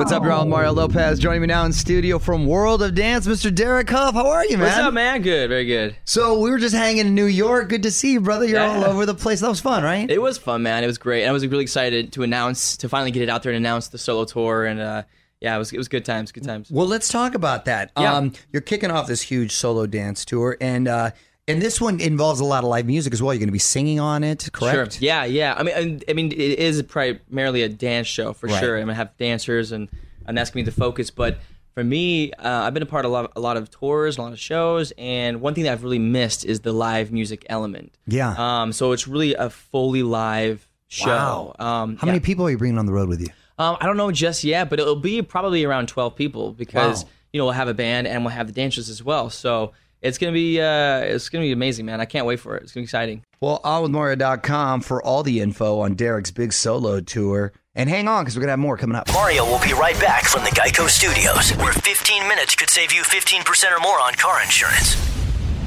What's 0.00 0.12
up, 0.12 0.24
y'all? 0.24 0.46
Mario 0.46 0.72
Lopez 0.72 1.18
joining 1.18 1.42
me 1.42 1.46
now 1.46 1.66
in 1.66 1.74
studio 1.74 2.18
from 2.18 2.46
World 2.46 2.80
of 2.82 2.94
Dance, 2.94 3.26
Mr. 3.26 3.54
Derek 3.54 3.90
Hough. 3.90 4.14
How 4.14 4.28
are 4.30 4.46
you, 4.46 4.56
man? 4.56 4.68
What's 4.68 4.78
up, 4.78 4.94
man? 4.94 5.20
Good, 5.20 5.50
very 5.50 5.66
good. 5.66 5.94
So 6.06 6.40
we 6.40 6.48
were 6.48 6.56
just 6.56 6.74
hanging 6.74 7.08
in 7.08 7.14
New 7.14 7.26
York. 7.26 7.68
Good 7.68 7.82
to 7.82 7.90
see 7.90 8.12
you, 8.14 8.20
brother. 8.22 8.46
You're 8.46 8.60
Yeah. 8.60 8.76
all 8.78 8.84
over 8.84 9.04
the 9.04 9.14
place. 9.14 9.40
That 9.40 9.50
was 9.50 9.60
fun, 9.60 9.82
right? 9.82 10.10
It 10.10 10.22
was 10.22 10.38
fun, 10.38 10.62
man. 10.62 10.84
It 10.84 10.86
was 10.86 10.96
great. 10.96 11.20
And 11.24 11.28
I 11.28 11.32
was 11.34 11.46
really 11.46 11.64
excited 11.64 12.14
to 12.14 12.22
announce, 12.22 12.78
to 12.78 12.88
finally 12.88 13.10
get 13.10 13.22
it 13.22 13.28
out 13.28 13.42
there 13.42 13.52
and 13.52 13.58
announce 13.58 13.88
the 13.88 13.98
solo 13.98 14.24
tour. 14.24 14.64
And 14.64 14.80
uh, 14.80 15.02
yeah, 15.38 15.54
it 15.54 15.58
was 15.58 15.70
it 15.70 15.76
was 15.76 15.88
good 15.88 16.06
times, 16.06 16.32
good 16.32 16.44
times. 16.44 16.70
Well, 16.70 16.86
let's 16.86 17.08
talk 17.10 17.34
about 17.34 17.66
that. 17.66 17.90
Yeah. 17.98 18.14
Um, 18.14 18.32
you're 18.54 18.62
kicking 18.62 18.90
off 18.90 19.06
this 19.06 19.20
huge 19.20 19.52
solo 19.52 19.84
dance 19.84 20.24
tour, 20.24 20.56
and 20.62 20.88
uh, 20.88 21.10
and 21.50 21.62
this 21.62 21.80
one 21.80 22.00
involves 22.00 22.40
a 22.40 22.44
lot 22.44 22.64
of 22.64 22.70
live 22.70 22.86
music 22.86 23.12
as 23.12 23.22
well. 23.22 23.32
You're 23.34 23.38
going 23.40 23.48
to 23.48 23.52
be 23.52 23.58
singing 23.58 24.00
on 24.00 24.24
it, 24.24 24.48
correct? 24.52 24.94
Sure. 24.94 25.00
Yeah, 25.00 25.24
yeah. 25.24 25.54
I 25.56 25.62
mean, 25.62 26.02
I 26.08 26.12
mean, 26.12 26.32
it 26.32 26.38
is 26.58 26.82
primarily 26.82 27.62
a 27.62 27.68
dance 27.68 28.06
show 28.06 28.32
for 28.32 28.46
Right. 28.48 28.60
sure. 28.60 28.76
I'm 28.76 28.82
gonna 28.82 28.94
have 28.94 29.16
dancers, 29.18 29.72
and 29.72 29.88
and 30.26 30.36
that's 30.36 30.50
gonna 30.50 30.64
be 30.64 30.70
the 30.70 30.76
focus. 30.80 31.10
But 31.10 31.38
for 31.74 31.84
me, 31.84 32.32
uh, 32.32 32.62
I've 32.64 32.74
been 32.74 32.82
a 32.82 32.86
part 32.86 33.04
of 33.04 33.10
a 33.10 33.14
lot, 33.14 33.32
a 33.36 33.40
lot 33.40 33.56
of 33.56 33.70
tours, 33.70 34.18
a 34.18 34.22
lot 34.22 34.32
of 34.32 34.38
shows, 34.40 34.92
and 34.98 35.40
one 35.40 35.54
thing 35.54 35.64
that 35.64 35.72
I've 35.72 35.82
really 35.84 35.98
missed 35.98 36.44
is 36.44 36.60
the 36.60 36.72
live 36.72 37.12
music 37.12 37.44
element. 37.48 37.92
Yeah. 38.06 38.34
Um. 38.38 38.72
So 38.72 38.92
it's 38.92 39.06
really 39.08 39.34
a 39.34 39.50
fully 39.50 40.02
live 40.02 40.66
show. 40.88 41.06
Wow. 41.08 41.56
Um. 41.58 41.96
How 41.96 42.06
yeah. 42.06 42.12
many 42.12 42.20
people 42.20 42.46
are 42.46 42.50
you 42.50 42.58
bringing 42.58 42.78
on 42.78 42.86
the 42.86 42.92
road 42.92 43.08
with 43.08 43.20
you? 43.20 43.28
Um, 43.58 43.76
I 43.80 43.86
don't 43.86 43.96
know 43.98 44.10
just 44.10 44.42
yet, 44.42 44.70
but 44.70 44.80
it'll 44.80 44.96
be 44.96 45.20
probably 45.20 45.64
around 45.64 45.88
12 45.88 46.16
people 46.16 46.52
because 46.52 47.04
Wow. 47.04 47.10
you 47.32 47.38
know 47.38 47.44
we'll 47.44 47.52
have 47.52 47.68
a 47.68 47.74
band 47.74 48.06
and 48.06 48.24
we'll 48.24 48.32
have 48.32 48.46
the 48.46 48.52
dancers 48.54 48.88
as 48.88 49.02
well. 49.04 49.28
So 49.30 49.72
it's 50.02 50.18
gonna 50.18 50.32
be 50.32 50.60
uh, 50.60 51.00
it's 51.00 51.28
gonna 51.28 51.44
be 51.44 51.52
amazing, 51.52 51.86
man. 51.86 52.00
I 52.00 52.04
can't 52.04 52.26
wait 52.26 52.40
for 52.40 52.56
it. 52.56 52.62
It's 52.62 52.72
gonna 52.72 52.82
be 52.82 52.86
exciting. 52.86 53.24
Well, 53.40 53.60
onwithmario.com 53.64 54.82
for 54.82 55.02
all 55.02 55.22
the 55.22 55.40
info 55.40 55.80
on 55.80 55.94
Derek's 55.94 56.30
big 56.30 56.52
solo 56.52 57.00
tour. 57.00 57.52
And 57.74 57.88
hang 57.88 58.08
on, 58.08 58.24
because 58.24 58.36
we're 58.36 58.40
going 58.40 58.48
to 58.48 58.52
have 58.52 58.58
more 58.58 58.76
coming 58.76 58.96
up. 58.96 59.06
Mario 59.12 59.44
will 59.44 59.60
be 59.60 59.72
right 59.72 59.98
back 60.00 60.24
from 60.24 60.42
the 60.42 60.50
Geico 60.50 60.88
Studios, 60.88 61.50
where 61.56 61.72
15 61.72 62.26
minutes 62.26 62.56
could 62.56 62.68
save 62.68 62.92
you 62.92 63.02
15% 63.02 63.70
or 63.70 63.78
more 63.78 64.00
on 64.00 64.12
car 64.14 64.42
insurance. 64.42 64.96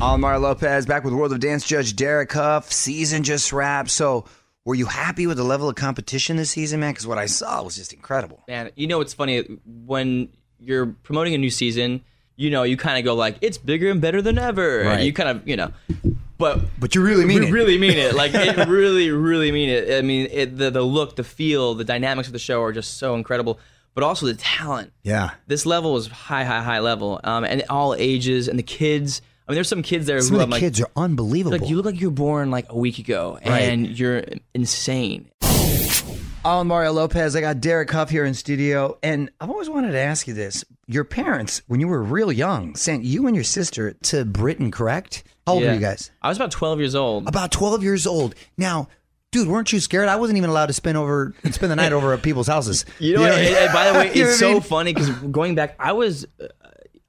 I'm 0.01 0.19
Mario 0.19 0.41
Lopez, 0.41 0.85
back 0.85 1.05
with 1.05 1.13
World 1.13 1.31
of 1.31 1.39
Dance 1.39 1.65
judge 1.65 1.95
Derek 1.95 2.31
Hough. 2.33 2.69
Season 2.71 3.23
just 3.23 3.53
wrapped. 3.53 3.89
So, 3.89 4.25
were 4.65 4.75
you 4.75 4.85
happy 4.85 5.27
with 5.27 5.37
the 5.37 5.43
level 5.43 5.69
of 5.69 5.75
competition 5.75 6.35
this 6.35 6.51
season, 6.51 6.81
man? 6.81 6.91
Because 6.91 7.07
what 7.07 7.17
I 7.17 7.25
saw 7.25 7.63
was 7.63 7.77
just 7.77 7.93
incredible. 7.93 8.43
Man, 8.49 8.71
you 8.75 8.87
know 8.87 8.97
what's 8.97 9.13
funny 9.13 9.41
when 9.65 10.29
you're 10.59 10.87
promoting 10.87 11.33
a 11.33 11.37
new 11.37 11.49
season, 11.49 12.03
you 12.35 12.49
know 12.49 12.63
you 12.63 12.77
kind 12.77 12.97
of 12.97 13.05
go 13.05 13.15
like 13.15 13.37
it's 13.41 13.57
bigger 13.57 13.89
and 13.91 14.01
better 14.01 14.21
than 14.21 14.37
ever. 14.37 14.83
Right. 14.85 15.03
You 15.03 15.13
kind 15.13 15.29
of 15.29 15.47
you 15.47 15.55
know, 15.55 15.71
but 16.37 16.61
But 16.79 16.95
you 16.95 17.01
really 17.01 17.25
mean 17.25 17.41
we 17.41 17.47
it. 17.47 17.51
really 17.51 17.77
mean 17.77 17.97
it. 17.97 18.15
Like 18.15 18.31
it 18.33 18.67
really, 18.67 19.09
really 19.11 19.51
mean 19.51 19.69
it. 19.69 19.97
I 19.97 20.01
mean, 20.01 20.27
it, 20.31 20.57
the 20.57 20.71
the 20.71 20.81
look, 20.81 21.15
the 21.15 21.23
feel, 21.23 21.73
the 21.75 21.83
dynamics 21.83 22.27
of 22.27 22.33
the 22.33 22.39
show 22.39 22.61
are 22.61 22.71
just 22.71 22.97
so 22.97 23.15
incredible. 23.15 23.59
But 23.95 24.03
also 24.03 24.25
the 24.25 24.33
talent. 24.33 24.91
Yeah. 25.03 25.31
this 25.45 25.67
level 25.67 25.95
is 25.97 26.07
high, 26.07 26.43
high, 26.45 26.63
high 26.63 26.79
level, 26.79 27.19
um, 27.23 27.43
and 27.43 27.63
all 27.69 27.93
ages 27.93 28.47
and 28.47 28.57
the 28.57 28.63
kids. 28.63 29.21
I 29.47 29.51
mean, 29.51 29.55
there's 29.55 29.67
some 29.67 29.83
kids 29.83 30.07
there 30.07 30.19
Some 30.21 30.31
who 30.31 30.35
of 30.37 30.43
I'm 30.45 30.49
the 30.49 30.53
like, 30.55 30.61
kids 30.61 30.81
are 30.81 30.89
unbelievable. 30.95 31.55
like 31.59 31.69
you 31.69 31.75
look 31.75 31.85
like 31.85 32.01
you 32.01 32.07
were 32.09 32.15
born 32.15 32.49
like 32.49 32.65
a 32.71 32.75
week 32.77 32.97
ago, 32.97 33.37
and 33.43 33.87
you're 33.87 34.23
insane. 34.55 35.29
I'm 36.45 36.67
Mario 36.67 36.91
Lopez. 36.91 37.35
I 37.37 37.41
got 37.41 37.61
Derek 37.61 37.89
Hough 37.89 38.09
here 38.09 38.25
in 38.25 38.33
studio, 38.33 38.97
and 39.01 39.29
I've 39.39 39.49
always 39.49 39.69
wanted 39.69 39.91
to 39.91 39.97
ask 39.99 40.27
you 40.27 40.33
this: 40.33 40.65
Your 40.87 41.05
parents, 41.05 41.61
when 41.67 41.79
you 41.79 41.87
were 41.87 42.01
real 42.03 42.31
young, 42.31 42.75
sent 42.75 43.03
you 43.05 43.27
and 43.27 43.35
your 43.35 43.45
sister 43.45 43.93
to 44.03 44.25
Britain, 44.25 44.69
correct? 44.69 45.23
How 45.47 45.53
old 45.53 45.63
Yeah. 45.63 45.71
are 45.71 45.75
you 45.75 45.79
guys? 45.79 46.11
I 46.21 46.27
was 46.29 46.37
about 46.37 46.51
12 46.51 46.79
years 46.79 46.95
old. 46.95 47.27
About 47.29 47.51
12 47.51 47.81
years 47.83 48.05
old. 48.05 48.35
Now, 48.57 48.89
dude, 49.31 49.47
weren't 49.47 49.71
you 49.71 49.79
scared? 49.79 50.09
I 50.09 50.17
wasn't 50.17 50.37
even 50.37 50.49
allowed 50.49 50.65
to 50.67 50.73
spend 50.73 50.97
over 50.97 51.33
spend 51.51 51.71
the 51.71 51.75
night 51.77 51.93
over 51.93 52.13
at 52.13 52.21
people's 52.21 52.47
houses. 52.47 52.85
You 52.99 53.15
know, 53.15 53.21
what? 53.21 53.31
and- 53.31 53.55
and 53.55 53.73
by 53.73 53.91
the 53.91 53.93
way, 53.99 54.09
it's 54.09 54.37
so 54.37 54.59
funny 54.59 54.93
because 54.93 55.09
going 55.11 55.55
back, 55.55 55.75
I 55.79 55.93
was, 55.93 56.25
uh, 56.41 56.47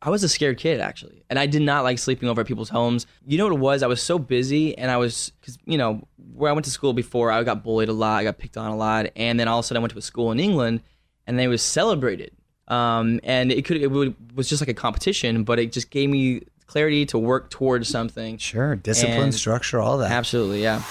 I 0.07 0.11
was 0.11 0.23
a 0.23 0.29
scared 0.29 0.59
kid 0.59 0.81
actually, 0.81 1.25
and 1.31 1.39
I 1.39 1.47
did 1.47 1.63
not 1.63 1.83
like 1.83 1.99
sleeping 1.99 2.29
over 2.29 2.43
at 2.43 2.47
people's 2.47 2.69
homes. 2.69 3.07
You 3.27 3.39
know 3.39 3.45
what 3.47 3.55
it 3.55 3.59
was? 3.59 3.83
I 3.83 3.87
was 3.87 4.03
so 4.03 4.19
busy, 4.19 4.77
and 4.77 4.91
I 4.91 4.99
was, 4.99 5.33
because 5.41 5.57
you 5.65 5.79
know, 5.79 6.07
where 6.35 6.51
I 6.51 6.53
went 6.53 6.67
to 6.67 6.71
school 6.71 6.93
before, 6.93 7.31
I 7.33 7.43
got 7.43 7.65
bullied 7.65 7.89
a 7.89 7.95
lot, 7.95 8.19
I 8.19 8.25
got 8.25 8.37
picked 8.37 8.59
on 8.59 8.71
a 8.71 8.77
lot, 8.77 9.07
and 9.17 9.41
then 9.41 9.49
all 9.49 9.61
of 9.61 9.65
a 9.65 9.67
sudden 9.67 9.81
I 9.81 9.83
went 9.83 9.93
to 9.93 9.99
a 9.99 10.03
school 10.03 10.31
in 10.31 10.39
England, 10.39 10.83
and 11.27 11.39
they 11.39 11.49
was 11.49 11.63
celebrated, 11.63 12.33
um, 12.69 13.19
and 13.25 13.51
it 13.51 13.65
could, 13.65 13.79
it 13.79 13.91
would, 13.91 14.15
was 14.37 14.47
just 14.47 14.61
like 14.61 14.69
a 14.69 14.75
competition, 14.75 15.43
but 15.43 15.59
it 15.59 15.73
just 15.73 15.89
gave 15.89 16.11
me 16.11 16.43
clarity 16.67 17.07
to 17.07 17.19
work 17.19 17.49
towards 17.49 17.89
something. 17.89 18.37
Sure, 18.37 18.77
discipline, 18.77 19.23
And- 19.23 19.35
structure, 19.35 19.81
all 19.81 19.97
that. 19.99 20.11
Absolutely, 20.11 20.63
yeah. 20.63 20.83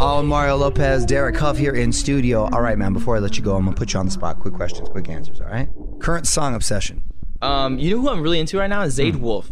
I'm 0.00 0.26
Mario 0.26 0.56
Lopez, 0.56 1.04
Derek 1.04 1.36
Hough 1.36 1.56
here 1.56 1.74
in 1.74 1.92
studio. 1.92 2.48
All 2.52 2.60
right, 2.60 2.76
man, 2.76 2.92
before 2.92 3.16
I 3.16 3.20
let 3.20 3.36
you 3.36 3.44
go, 3.44 3.54
I'm 3.54 3.64
going 3.64 3.74
to 3.74 3.78
put 3.78 3.92
you 3.92 4.00
on 4.00 4.06
the 4.06 4.12
spot. 4.12 4.40
Quick 4.40 4.54
questions, 4.54 4.88
quick 4.88 5.08
answers, 5.08 5.40
all 5.40 5.46
right? 5.46 5.68
Current 6.00 6.26
song 6.26 6.54
obsession. 6.54 7.02
Um, 7.42 7.78
you 7.78 7.90
know 7.94 8.00
who 8.00 8.08
I'm 8.08 8.20
really 8.22 8.40
into 8.40 8.58
right 8.58 8.68
now 8.70 8.82
is 8.82 8.98
Zayde 8.98 9.16
Wolf. 9.16 9.50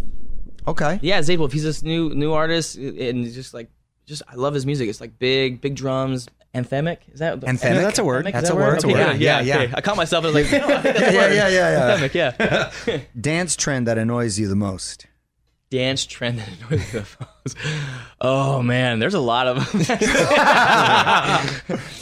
Okay. 0.66 0.98
Yeah, 1.02 1.20
Zayde 1.20 1.38
Wolf. 1.38 1.52
He's 1.52 1.64
this 1.64 1.82
new 1.82 2.10
new 2.14 2.32
artist, 2.32 2.76
and 2.76 3.18
he's 3.18 3.34
just 3.34 3.52
like, 3.52 3.70
just 4.06 4.22
I 4.28 4.34
love 4.36 4.54
his 4.54 4.64
music. 4.66 4.88
It's 4.88 5.00
like 5.00 5.18
big, 5.18 5.60
big 5.60 5.74
drums. 5.74 6.28
Anthemic 6.54 6.98
is 7.12 7.20
that 7.20 7.40
Anthemic? 7.40 7.62
Yeah, 7.64 7.80
that's 7.80 7.98
a 7.98 8.04
word. 8.04 8.26
Anthemic? 8.26 8.32
That's 8.32 8.48
that 8.48 8.52
a 8.52 8.56
word. 8.56 8.74
That's 8.74 8.84
a 8.84 8.86
Okay, 8.88 8.94
word. 9.06 9.18
Yeah, 9.20 9.40
Yeah, 9.40 9.56
yeah. 9.56 9.62
okay. 9.62 9.72
I 9.74 9.80
caught 9.80 9.96
myself 9.96 10.24
and 10.26 10.36
I 10.36 10.40
was 10.42 10.52
like, 10.52 10.60
no, 10.68 10.68
I 10.76 10.82
think 10.82 10.96
that's 10.96 11.10
a 11.10 11.14
Yeah, 11.14 11.20
word. 11.22 11.32
yeah, 11.34 11.48
yeah, 11.48 11.96
yeah. 11.96 12.08
Anthemic, 12.08 12.86
yeah. 12.86 13.00
Dance 13.20 13.56
trend 13.56 13.86
that 13.86 13.96
annoys 13.96 14.38
you 14.38 14.48
the 14.48 14.54
most. 14.56 15.06
Dance 15.70 16.04
trend 16.04 16.38
that 16.40 16.48
annoys 16.48 16.92
the 16.92 16.98
most. 16.98 17.56
Oh 18.20 18.60
man, 18.62 18.98
there's 18.98 19.14
a 19.14 19.18
lot 19.20 19.46
of 19.48 19.56
them. 19.72 19.80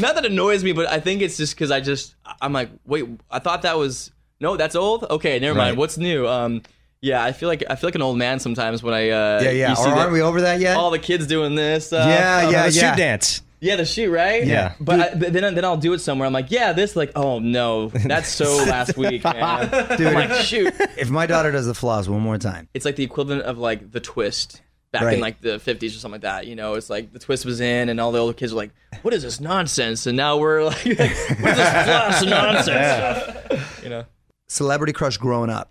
Not 0.00 0.14
that 0.16 0.24
annoys 0.26 0.64
me, 0.64 0.72
but 0.72 0.86
I 0.88 0.98
think 1.00 1.22
it's 1.22 1.36
just 1.36 1.54
because 1.54 1.70
I 1.70 1.80
just 1.80 2.14
I'm 2.40 2.52
like, 2.52 2.70
wait, 2.84 3.06
I 3.30 3.38
thought 3.38 3.62
that 3.62 3.78
was 3.78 4.10
no, 4.40 4.56
that's 4.56 4.74
old. 4.74 5.04
Okay, 5.10 5.38
never 5.38 5.58
Right. 5.58 5.66
mind. 5.66 5.76
What's 5.76 5.98
new? 5.98 6.26
Um, 6.26 6.62
yeah, 7.02 7.22
I 7.22 7.32
feel 7.32 7.48
like 7.48 7.64
I 7.70 7.76
feel 7.76 7.88
like 7.88 7.94
an 7.94 8.02
old 8.02 8.18
man 8.18 8.40
sometimes 8.40 8.82
when 8.82 8.92
I 8.94 9.10
uh, 9.10 9.40
Yeah, 9.42 9.50
yeah. 9.50 9.70
you 9.70 9.76
see 9.76 9.82
Or 9.90 9.94
aren't 9.94 10.12
we 10.12 10.20
over 10.20 10.40
that 10.42 10.60
yet? 10.60 10.76
all 10.76 10.90
the 10.90 10.98
kids 10.98 11.26
doing 11.26 11.54
this. 11.54 11.92
Uh, 11.92 12.04
yeah, 12.06 12.50
yeah, 12.50 12.66
the 12.68 12.72
yeah. 12.72 12.90
shoot 12.90 12.96
dance. 12.98 13.42
Yeah, 13.62 13.76
the 13.76 13.84
shoot, 13.84 14.10
right? 14.10 14.46
Yeah. 14.46 14.72
But, 14.80 15.00
I, 15.00 15.14
but 15.14 15.32
then 15.34 15.54
then 15.54 15.64
I'll 15.66 15.76
do 15.76 15.92
it 15.92 15.98
somewhere. 16.00 16.26
I'm 16.26 16.32
like, 16.32 16.50
yeah, 16.50 16.72
this 16.72 16.96
like, 16.96 17.12
oh 17.16 17.38
no, 17.40 17.88
that's 17.88 18.28
so 18.30 18.44
last 18.68 18.96
week, 18.96 19.22
man. 19.24 19.68
Dude. 19.98 20.06
I'm 20.06 20.14
like, 20.14 20.32
shoot. 20.40 20.72
If 20.98 21.10
my 21.10 21.26
daughter 21.26 21.52
does 21.52 21.66
the 21.66 21.74
floss 21.74 22.08
one 22.08 22.20
more 22.22 22.38
time. 22.38 22.68
It's 22.74 22.84
like 22.86 22.96
the 22.96 23.04
equivalent 23.04 23.42
of 23.42 23.58
like 23.58 23.90
the 23.92 24.00
twist 24.00 24.62
back 24.92 25.02
Right. 25.02 25.14
in 25.14 25.20
like 25.20 25.40
the 25.40 25.58
50s 25.58 25.88
or 25.88 26.00
something 26.00 26.12
like 26.12 26.20
that. 26.22 26.46
You 26.46 26.56
know, 26.56 26.74
it's 26.74 26.88
like 26.90 27.12
the 27.12 27.18
twist 27.18 27.44
was 27.44 27.60
in, 27.60 27.88
and 27.90 28.00
all 28.00 28.12
the 28.12 28.18
older 28.18 28.32
kids 28.34 28.52
were 28.52 28.58
like, 28.60 28.72
what 29.02 29.12
is 29.14 29.22
this 29.22 29.40
nonsense? 29.40 30.06
And 30.06 30.16
now 30.16 30.38
we're 30.38 30.64
like, 30.64 30.76
what 30.84 30.86
is 30.86 30.96
this 30.96 31.84
floss 31.84 32.24
nonsense? 32.24 33.82
You 33.84 33.90
know, 33.90 34.04
Celebrity 34.50 34.92
crush 34.92 35.16
growing 35.16 35.48
up. 35.48 35.70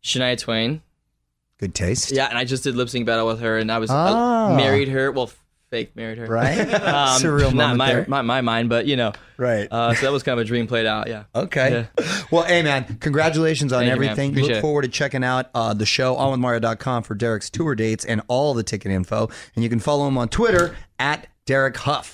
Shania 0.00 0.38
Twain. 0.38 0.80
Good 1.58 1.74
taste. 1.74 2.12
Yeah, 2.12 2.28
and 2.28 2.38
I 2.38 2.44
just 2.44 2.62
did 2.62 2.76
lip 2.76 2.88
sync 2.88 3.04
battle 3.04 3.26
with 3.26 3.40
her, 3.40 3.58
and 3.58 3.72
I 3.72 3.78
was 3.78 3.90
Ah. 3.90 4.52
I 4.52 4.56
married 4.56 4.86
her. 4.88 5.10
Well, 5.10 5.28
fake 5.70 5.96
married 5.96 6.18
her. 6.18 6.26
Right? 6.26 6.56
Um, 6.86 7.20
Surreal 7.20 7.52
not 7.52 7.76
my, 7.76 8.04
my 8.06 8.22
my 8.22 8.42
mind, 8.42 8.68
but 8.68 8.86
you 8.86 8.94
know. 8.94 9.12
Right. 9.36 9.66
Uh, 9.68 9.92
so 9.92 10.06
that 10.06 10.12
was 10.12 10.22
kind 10.22 10.38
of 10.38 10.44
a 10.44 10.48
dream 10.48 10.68
played 10.68 10.86
out. 10.86 11.08
Yeah. 11.08 11.24
Okay. 11.34 11.88
Well, 12.30 12.44
hey, 12.44 12.62
man, 12.62 12.84
congratulations 13.00 13.72
on 13.72 13.80
Thank 13.80 13.92
everything. 13.92 14.30
Appreciate 14.30 14.54
Look 14.54 14.62
forward 14.62 14.82
to 14.82 14.88
checking 14.88 15.24
out 15.24 15.50
uh, 15.52 15.74
the 15.74 15.84
show, 15.86 16.14
onwithmario.com 16.14 17.02
for 17.02 17.16
Derek's 17.16 17.50
tour 17.50 17.74
dates 17.74 18.04
and 18.04 18.22
all 18.28 18.54
the 18.54 18.62
ticket 18.62 18.92
info. 18.92 19.28
And 19.56 19.64
you 19.64 19.68
can 19.70 19.80
follow 19.80 20.06
him 20.06 20.16
on 20.16 20.28
Twitter 20.28 20.76
at 21.00 21.26
Derek 21.46 21.76
Hough. 21.76 22.06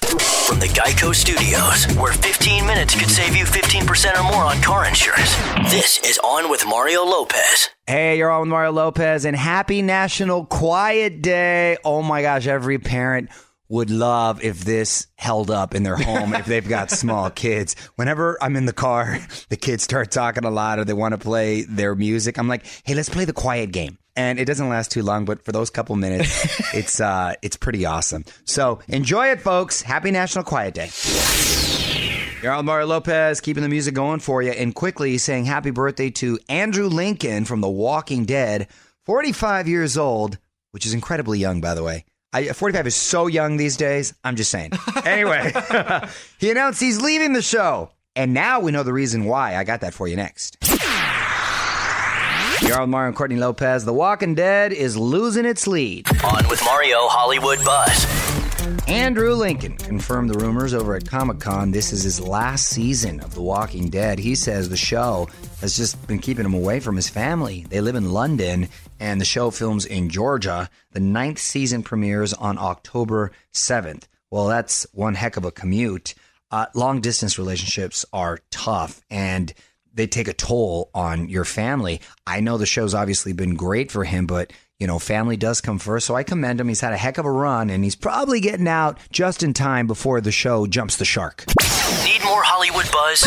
From 0.46 0.60
the 0.60 0.66
Geico 0.66 1.14
Studios, 1.14 1.86
where 1.96 2.12
15 2.12 2.66
minutes 2.66 2.94
could 2.94 3.08
save 3.08 3.34
you 3.34 3.46
15% 3.46 4.20
or 4.20 4.30
more 4.30 4.44
on 4.44 4.60
car 4.60 4.86
insurance. 4.86 5.34
This 5.70 5.98
is 6.00 6.18
On 6.18 6.50
with 6.50 6.66
Mario 6.66 7.02
Lopez. 7.02 7.70
Hey, 7.86 8.18
you're 8.18 8.30
on 8.30 8.42
with 8.42 8.50
Mario 8.50 8.72
Lopez, 8.72 9.24
and 9.24 9.34
happy 9.34 9.80
National 9.80 10.44
Quiet 10.44 11.22
Day. 11.22 11.78
Oh 11.82 12.02
my 12.02 12.20
gosh, 12.20 12.46
every 12.46 12.78
parent 12.78 13.30
would 13.70 13.88
love 13.88 14.44
if 14.44 14.66
this 14.66 15.06
held 15.16 15.50
up 15.50 15.74
in 15.74 15.82
their 15.82 15.96
home 15.96 16.34
if 16.34 16.44
they've 16.44 16.68
got 16.68 16.90
small 16.90 17.30
kids. 17.30 17.74
Whenever 17.96 18.36
I'm 18.42 18.54
in 18.54 18.66
the 18.66 18.74
car, 18.74 19.18
the 19.48 19.56
kids 19.56 19.82
start 19.82 20.10
talking 20.10 20.44
a 20.44 20.50
lot 20.50 20.78
or 20.78 20.84
they 20.84 20.92
want 20.92 21.12
to 21.12 21.18
play 21.18 21.62
their 21.62 21.94
music. 21.94 22.36
I'm 22.36 22.48
like, 22.48 22.66
hey, 22.84 22.94
let's 22.94 23.08
play 23.08 23.24
the 23.24 23.32
quiet 23.32 23.72
game. 23.72 23.96
And 24.16 24.38
it 24.38 24.44
doesn't 24.44 24.68
last 24.68 24.90
too 24.90 25.02
long, 25.02 25.24
but 25.24 25.44
for 25.44 25.52
those 25.52 25.70
couple 25.70 25.96
minutes, 25.96 26.46
it's 26.74 27.00
uh, 27.00 27.34
it's 27.42 27.56
pretty 27.56 27.86
awesome. 27.86 28.24
So 28.44 28.80
enjoy 28.88 29.28
it, 29.30 29.40
folks. 29.40 29.82
Happy 29.82 30.10
National 30.10 30.44
Quiet 30.44 30.74
Day. 30.74 30.90
You're 32.42 32.52
on 32.52 32.64
Mario 32.64 32.86
Lopez, 32.88 33.40
keeping 33.40 33.62
the 33.62 33.68
music 33.68 33.94
going 33.94 34.18
for 34.18 34.42
you, 34.42 34.50
and 34.50 34.74
quickly 34.74 35.16
saying 35.18 35.44
happy 35.44 35.70
birthday 35.70 36.10
to 36.10 36.40
Andrew 36.48 36.88
Lincoln 36.88 37.44
from 37.44 37.60
The 37.60 37.68
Walking 37.70 38.24
Dead, 38.24 38.66
45 39.06 39.68
years 39.68 39.96
old, 39.96 40.38
which 40.72 40.84
is 40.84 40.92
incredibly 40.92 41.38
young, 41.38 41.60
by 41.60 41.74
the 41.74 41.84
way. 41.84 42.04
I, 42.32 42.48
45 42.48 42.86
is 42.88 42.96
so 42.96 43.28
young 43.28 43.58
these 43.58 43.76
days. 43.76 44.14
I'm 44.24 44.36
just 44.36 44.50
saying. 44.50 44.72
Anyway, 45.04 45.52
he 46.38 46.50
announced 46.50 46.80
he's 46.80 47.00
leaving 47.02 47.32
the 47.32 47.42
show. 47.42 47.90
And 48.14 48.34
now 48.34 48.60
we 48.60 48.72
know 48.72 48.82
the 48.82 48.92
reason 48.92 49.24
why. 49.24 49.56
I 49.56 49.64
got 49.64 49.80
that 49.80 49.94
for 49.94 50.06
you 50.06 50.16
next. 50.16 50.61
You're 52.62 52.80
on 52.80 52.90
Mario 52.90 53.08
and 53.08 53.16
Courtney 53.16 53.36
Lopez. 53.36 53.84
The 53.84 53.92
Walking 53.92 54.34
Dead 54.34 54.72
is 54.72 54.96
losing 54.96 55.44
its 55.44 55.66
lead. 55.66 56.06
On 56.24 56.48
with 56.48 56.62
Mario 56.64 57.08
Hollywood 57.08 57.58
Buzz. 57.64 58.32
Andrew 58.88 59.34
Lincoln 59.34 59.76
confirmed 59.76 60.30
the 60.30 60.38
rumors 60.38 60.72
over 60.72 60.94
at 60.94 61.06
Comic 61.06 61.40
Con. 61.40 61.72
This 61.72 61.92
is 61.92 62.02
his 62.04 62.20
last 62.20 62.68
season 62.68 63.20
of 63.20 63.34
The 63.34 63.42
Walking 63.42 63.90
Dead. 63.90 64.18
He 64.18 64.34
says 64.36 64.68
the 64.68 64.76
show 64.76 65.28
has 65.60 65.76
just 65.76 66.06
been 66.06 66.20
keeping 66.20 66.44
him 66.44 66.54
away 66.54 66.78
from 66.78 66.96
his 66.96 67.08
family. 67.08 67.66
They 67.68 67.80
live 67.80 67.96
in 67.96 68.12
London, 68.12 68.68
and 69.00 69.20
the 69.20 69.24
show 69.24 69.50
films 69.50 69.84
in 69.84 70.08
Georgia. 70.08 70.70
The 70.92 71.00
ninth 71.00 71.38
season 71.40 71.82
premieres 71.82 72.32
on 72.32 72.58
October 72.58 73.32
7th. 73.52 74.04
Well, 74.30 74.46
that's 74.46 74.86
one 74.92 75.14
heck 75.14 75.36
of 75.36 75.44
a 75.44 75.50
commute. 75.50 76.14
Uh, 76.50 76.66
long 76.74 77.00
distance 77.00 77.38
relationships 77.38 78.04
are 78.12 78.38
tough, 78.50 79.00
and 79.10 79.52
they 79.94 80.06
take 80.06 80.28
a 80.28 80.32
toll 80.32 80.90
on 80.94 81.28
your 81.28 81.44
family. 81.44 82.00
I 82.26 82.40
know 82.40 82.58
the 82.58 82.66
show's 82.66 82.94
obviously 82.94 83.32
been 83.32 83.54
great 83.54 83.90
for 83.90 84.04
him, 84.04 84.26
but 84.26 84.52
you 84.78 84.86
know, 84.86 84.98
family 84.98 85.36
does 85.36 85.60
come 85.60 85.78
first. 85.78 86.06
So 86.06 86.16
I 86.16 86.24
commend 86.24 86.60
him. 86.60 86.68
He's 86.68 86.80
had 86.80 86.92
a 86.92 86.96
heck 86.96 87.18
of 87.18 87.24
a 87.24 87.30
run, 87.30 87.70
and 87.70 87.84
he's 87.84 87.94
probably 87.94 88.40
getting 88.40 88.66
out 88.66 88.98
just 89.12 89.42
in 89.42 89.54
time 89.54 89.86
before 89.86 90.20
the 90.20 90.32
show 90.32 90.66
jumps 90.66 90.96
the 90.96 91.04
shark. 91.04 91.44
Need 92.04 92.24
more 92.24 92.42
Hollywood 92.42 92.90
buzz? 92.90 93.22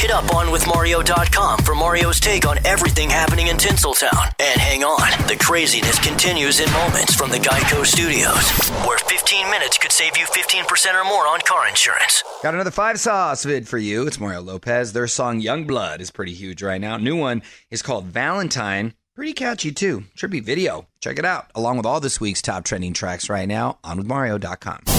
Hit 0.00 0.10
up 0.10 0.24
onwithmario.com 0.24 1.60
for 1.60 1.74
Mario's 1.76 2.18
take 2.18 2.46
on 2.46 2.58
everything 2.66 3.08
happening 3.08 3.46
in 3.46 3.56
Tinseltown. 3.56 4.34
And 4.40 4.60
hang 4.60 4.82
on, 4.82 5.10
the 5.28 5.36
craziness 5.36 6.00
continues 6.00 6.58
in 6.58 6.70
moments 6.72 7.14
from 7.14 7.30
the 7.30 7.38
Geico 7.38 7.86
Studios, 7.86 8.50
where 8.86 8.98
15 8.98 9.50
minutes 9.50 9.78
could 9.78 9.92
save 9.92 10.16
you 10.16 10.24
15% 10.26 10.94
or 11.00 11.04
more 11.04 11.28
on 11.28 11.40
car 11.42 11.68
insurance. 11.68 12.24
Got 12.42 12.54
another 12.54 12.72
five 12.72 12.98
sauce 12.98 13.44
vid 13.44 13.68
for 13.68 13.78
you. 13.78 14.06
It's 14.08 14.18
Mario 14.18 14.42
Lopez. 14.42 14.92
Their 14.92 15.06
song 15.06 15.38
Young 15.38 15.64
Blood 15.64 16.00
is 16.00 16.10
pretty 16.10 16.34
huge 16.34 16.60
right 16.60 16.80
now. 16.80 16.96
New 16.96 17.16
one 17.16 17.42
is 17.70 17.82
called 17.82 18.06
Valentine. 18.06 18.94
Pretty 19.14 19.32
catchy 19.32 19.70
too. 19.70 20.04
Tribute 20.16 20.44
video. 20.44 20.88
Check 21.00 21.20
it 21.20 21.24
out. 21.24 21.50
Along 21.54 21.76
with 21.76 21.86
all 21.86 22.00
this 22.00 22.20
week's 22.20 22.42
top 22.42 22.64
trending 22.64 22.94
tracks 22.94 23.28
right 23.28 23.46
now 23.46 23.78
on 23.84 24.00
withmario.com. 24.00 24.97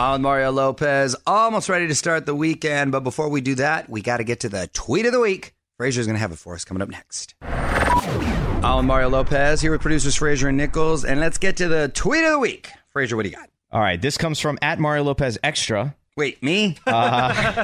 On 0.00 0.22
Mario 0.22 0.50
Lopez. 0.50 1.14
Almost 1.26 1.68
ready 1.68 1.86
to 1.86 1.94
start 1.94 2.24
the 2.24 2.34
weekend, 2.34 2.90
but 2.90 3.00
before 3.00 3.28
we 3.28 3.42
do 3.42 3.56
that, 3.56 3.90
we 3.90 4.00
got 4.00 4.16
to 4.16 4.24
get 4.24 4.40
to 4.40 4.48
the 4.48 4.66
tweet 4.72 5.04
of 5.04 5.12
the 5.12 5.20
week. 5.20 5.52
Frazier's 5.76 6.06
going 6.06 6.14
to 6.14 6.20
have 6.20 6.32
it 6.32 6.38
for 6.38 6.54
us 6.54 6.64
coming 6.64 6.80
up 6.80 6.88
next. 6.88 7.34
On 7.42 8.86
Mario 8.86 9.10
Lopez 9.10 9.60
here 9.60 9.72
with 9.72 9.82
producers 9.82 10.16
Frazier 10.16 10.48
and 10.48 10.56
Nichols, 10.56 11.04
and 11.04 11.20
let's 11.20 11.36
get 11.36 11.58
to 11.58 11.68
the 11.68 11.88
tweet 11.88 12.24
of 12.24 12.30
the 12.30 12.38
week. 12.38 12.70
Frazier, 12.94 13.14
what 13.14 13.24
do 13.24 13.28
you 13.28 13.36
got? 13.36 13.50
All 13.72 13.82
right, 13.82 14.00
this 14.00 14.16
comes 14.16 14.40
from 14.40 14.58
at 14.62 14.78
Mario 14.78 15.02
Lopez 15.04 15.36
Extra. 15.42 15.94
Wait, 16.16 16.42
me? 16.42 16.76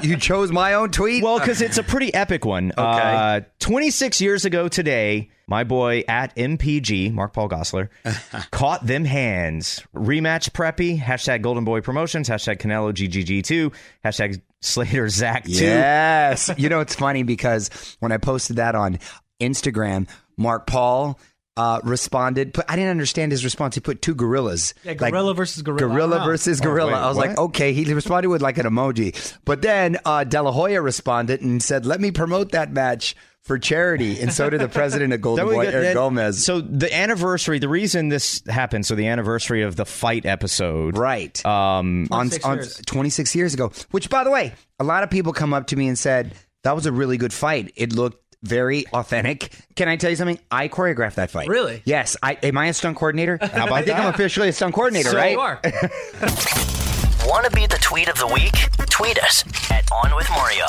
you 0.03 0.17
chose 0.17 0.53
my 0.53 0.75
own 0.75 0.91
tweet? 0.91 1.23
Well, 1.23 1.39
because 1.39 1.61
it's 1.61 1.79
a 1.79 1.83
pretty 1.83 2.15
epic 2.15 2.45
one. 2.45 2.71
Okay. 2.71 2.81
Uh, 2.81 3.41
26 3.59 4.21
years 4.21 4.45
ago 4.45 4.69
today, 4.69 5.31
my 5.49 5.65
boy 5.65 6.05
at 6.09 6.35
MPG, 6.37 7.13
Mark 7.13 7.33
Paul 7.33 7.49
Gosselaar, 7.49 7.89
caught 8.51 8.87
them 8.87 9.05
hands. 9.05 9.83
Rematch 9.95 10.51
preppy, 10.51 10.99
hashtag 10.99 11.43
Golden 11.43 11.65
Boy 11.65 11.81
Promotions, 11.81 12.29
hashtag 12.29 12.59
Canelo 12.59 12.93
GGG2, 12.93 13.73
hashtag 14.05 14.41
Slater 14.61 15.09
Zach 15.09 15.45
2. 15.45 15.51
Yes. 15.53 16.51
you 16.57 16.69
know, 16.69 16.81
it's 16.81 16.95
funny 16.95 17.23
because 17.23 17.69
when 18.01 18.13
I 18.13 18.17
posted 18.17 18.57
that 18.57 18.75
on 18.75 18.99
Instagram, 19.41 20.09
Mark 20.37 20.67
Paul 20.67 21.19
uh, 21.57 21.81
responded. 21.85 22.53
But 22.53 22.71
I 22.71 22.77
didn't 22.77 22.91
understand 22.91 23.33
his 23.33 23.45
response. 23.45 23.75
He 23.75 23.81
put 23.81 24.03
two 24.03 24.15
gorillas. 24.15 24.75
Yeah, 24.85 24.95
gorilla 24.95 25.35
versus 25.35 25.63
gorilla. 25.63 25.89
Gorilla 25.89 26.21
Oh. 26.23 26.25
versus 26.27 26.61
Oh, 26.61 26.65
gorilla. 26.65 26.93
wait, 26.93 26.99
I 26.99 27.09
was 27.09 27.17
what? 27.17 27.29
like, 27.29 27.39
okay. 27.39 27.73
He 27.73 27.93
responded 27.93 28.29
with 28.29 28.43
like 28.43 28.59
an 28.59 28.67
emoji. 28.67 29.15
But 29.45 29.63
then 29.63 29.99
uh, 30.05 30.25
De 30.25 30.43
La 30.43 30.53
Hoya 30.53 30.81
responded 30.83 31.41
and 31.41 31.63
said, 31.63 31.87
let 31.87 32.01
me 32.01 32.11
promote 32.11 32.53
that 32.53 32.73
match 32.73 33.17
for 33.43 33.59
charity. 33.61 34.21
And 34.21 34.33
so 34.33 34.51
did 34.51 34.61
the 34.61 34.69
president 34.69 35.13
of 35.13 35.21
Golden 35.23 35.47
Boy, 35.47 35.65
get- 35.67 35.75
Eric 35.75 35.85
then- 35.87 35.95
Gomez. 35.95 36.45
So 36.45 36.61
the 36.61 36.93
anniversary, 36.95 37.61
the 37.61 37.69
reason 37.69 38.09
this 38.09 38.43
happened, 38.49 38.85
so 38.87 38.97
the 38.97 39.07
anniversary 39.07 39.63
of 39.63 39.77
the 39.77 39.85
fight 39.87 40.27
episode, 40.27 40.99
right. 40.99 41.45
Um, 41.47 42.09
on, 42.11 42.29
26 42.31 42.45
on 42.45 42.57
years. 42.57 42.83
26 42.87 43.37
years 43.37 43.55
ago. 43.55 43.71
Which, 43.93 44.11
by 44.11 44.25
the 44.25 44.31
way, 44.33 44.53
a 44.81 44.85
lot 44.85 45.05
of 45.05 45.11
people 45.11 45.33
come 45.33 45.55
up 45.55 45.69
to 45.69 45.77
me 45.77 45.87
and 45.87 45.97
said 45.97 46.35
that 46.65 46.75
was 46.75 46.87
a 46.87 46.93
really 46.93 47.19
good 47.19 47.33
fight. 47.33 47.73
It 47.77 47.93
looked 47.93 48.26
very 48.43 48.87
authentic. 48.93 49.51
Can 49.75 49.89
I 49.89 49.97
tell 49.97 50.11
you 50.11 50.17
something? 50.17 50.39
I 50.51 50.69
choreographed 50.69 51.15
that 51.15 51.31
fight. 51.31 51.49
Really? 51.49 51.83
Yes. 51.85 52.17
I 52.23 52.35
am 52.43 52.57
I 52.59 52.67
a 52.67 52.75
stunt 52.75 52.97
coordinator? 52.97 53.39
How 53.41 53.47
about 53.67 53.73
I 53.73 53.83
think 53.83 53.99
I'm 53.99 54.13
officially 54.15 54.49
a 54.49 54.53
stunt 54.53 54.75
coordinator, 54.75 55.11
So 55.11 55.17
right? 55.17 55.33
you 55.33 55.41
are. 55.41 55.61
Want 57.27 57.45
to 57.45 57.51
be 57.51 57.67
the 57.67 57.79
tweet 57.81 58.09
of 58.09 58.17
the 58.19 58.27
week? 58.29 58.55
Tweet 58.89 59.19
us 59.19 59.43
at 59.73 59.91
On 59.91 60.15
With 60.15 60.31
Mario. 60.31 60.65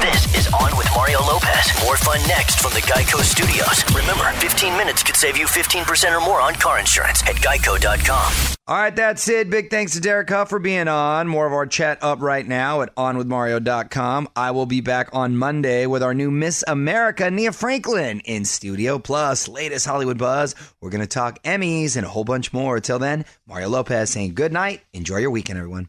This 0.00 0.34
is 0.34 0.52
On 0.52 0.76
with 0.76 0.88
Mario 0.92 1.20
Lopez. 1.20 1.70
More 1.84 1.96
fun 1.96 2.20
next 2.26 2.60
from 2.60 2.72
the 2.72 2.80
Geico 2.80 3.20
Studios. 3.22 3.84
Remember, 3.94 4.24
15 4.40 4.76
minutes 4.76 5.04
could 5.04 5.14
save 5.14 5.36
you 5.36 5.46
15% 5.46 6.16
or 6.16 6.20
more 6.20 6.40
on 6.40 6.54
car 6.54 6.80
insurance 6.80 7.22
at 7.22 7.36
geico.com. 7.36 8.56
All 8.66 8.76
right, 8.76 8.94
that's 8.94 9.28
it. 9.28 9.50
Big 9.50 9.70
thanks 9.70 9.92
to 9.92 10.00
Derek 10.00 10.28
Hough 10.28 10.48
for 10.48 10.58
being 10.58 10.88
on. 10.88 11.28
More 11.28 11.46
of 11.46 11.52
our 11.52 11.66
chat 11.66 11.98
up 12.02 12.20
right 12.20 12.46
now 12.46 12.82
at 12.82 12.94
onwithmario.com. 12.96 14.28
I 14.34 14.50
will 14.50 14.66
be 14.66 14.80
back 14.80 15.10
on 15.12 15.36
Monday 15.36 15.86
with 15.86 16.02
our 16.02 16.14
new 16.14 16.30
Miss 16.30 16.64
America, 16.66 17.30
Nia 17.30 17.52
Franklin, 17.52 18.20
in 18.20 18.44
Studio 18.44 18.98
Plus. 18.98 19.48
Latest 19.48 19.86
Hollywood 19.86 20.18
buzz. 20.18 20.54
We're 20.80 20.90
going 20.90 21.00
to 21.02 21.06
talk 21.06 21.42
Emmys 21.44 21.96
and 21.96 22.04
a 22.04 22.08
whole 22.08 22.24
bunch 22.24 22.52
more. 22.52 22.80
Till 22.80 22.98
then, 22.98 23.24
Mario 23.46 23.68
Lopez 23.68 24.10
saying 24.10 24.34
good 24.34 24.52
night. 24.52 24.82
Enjoy 24.92 25.18
your 25.18 25.30
weekend, 25.30 25.58
everyone. 25.58 25.88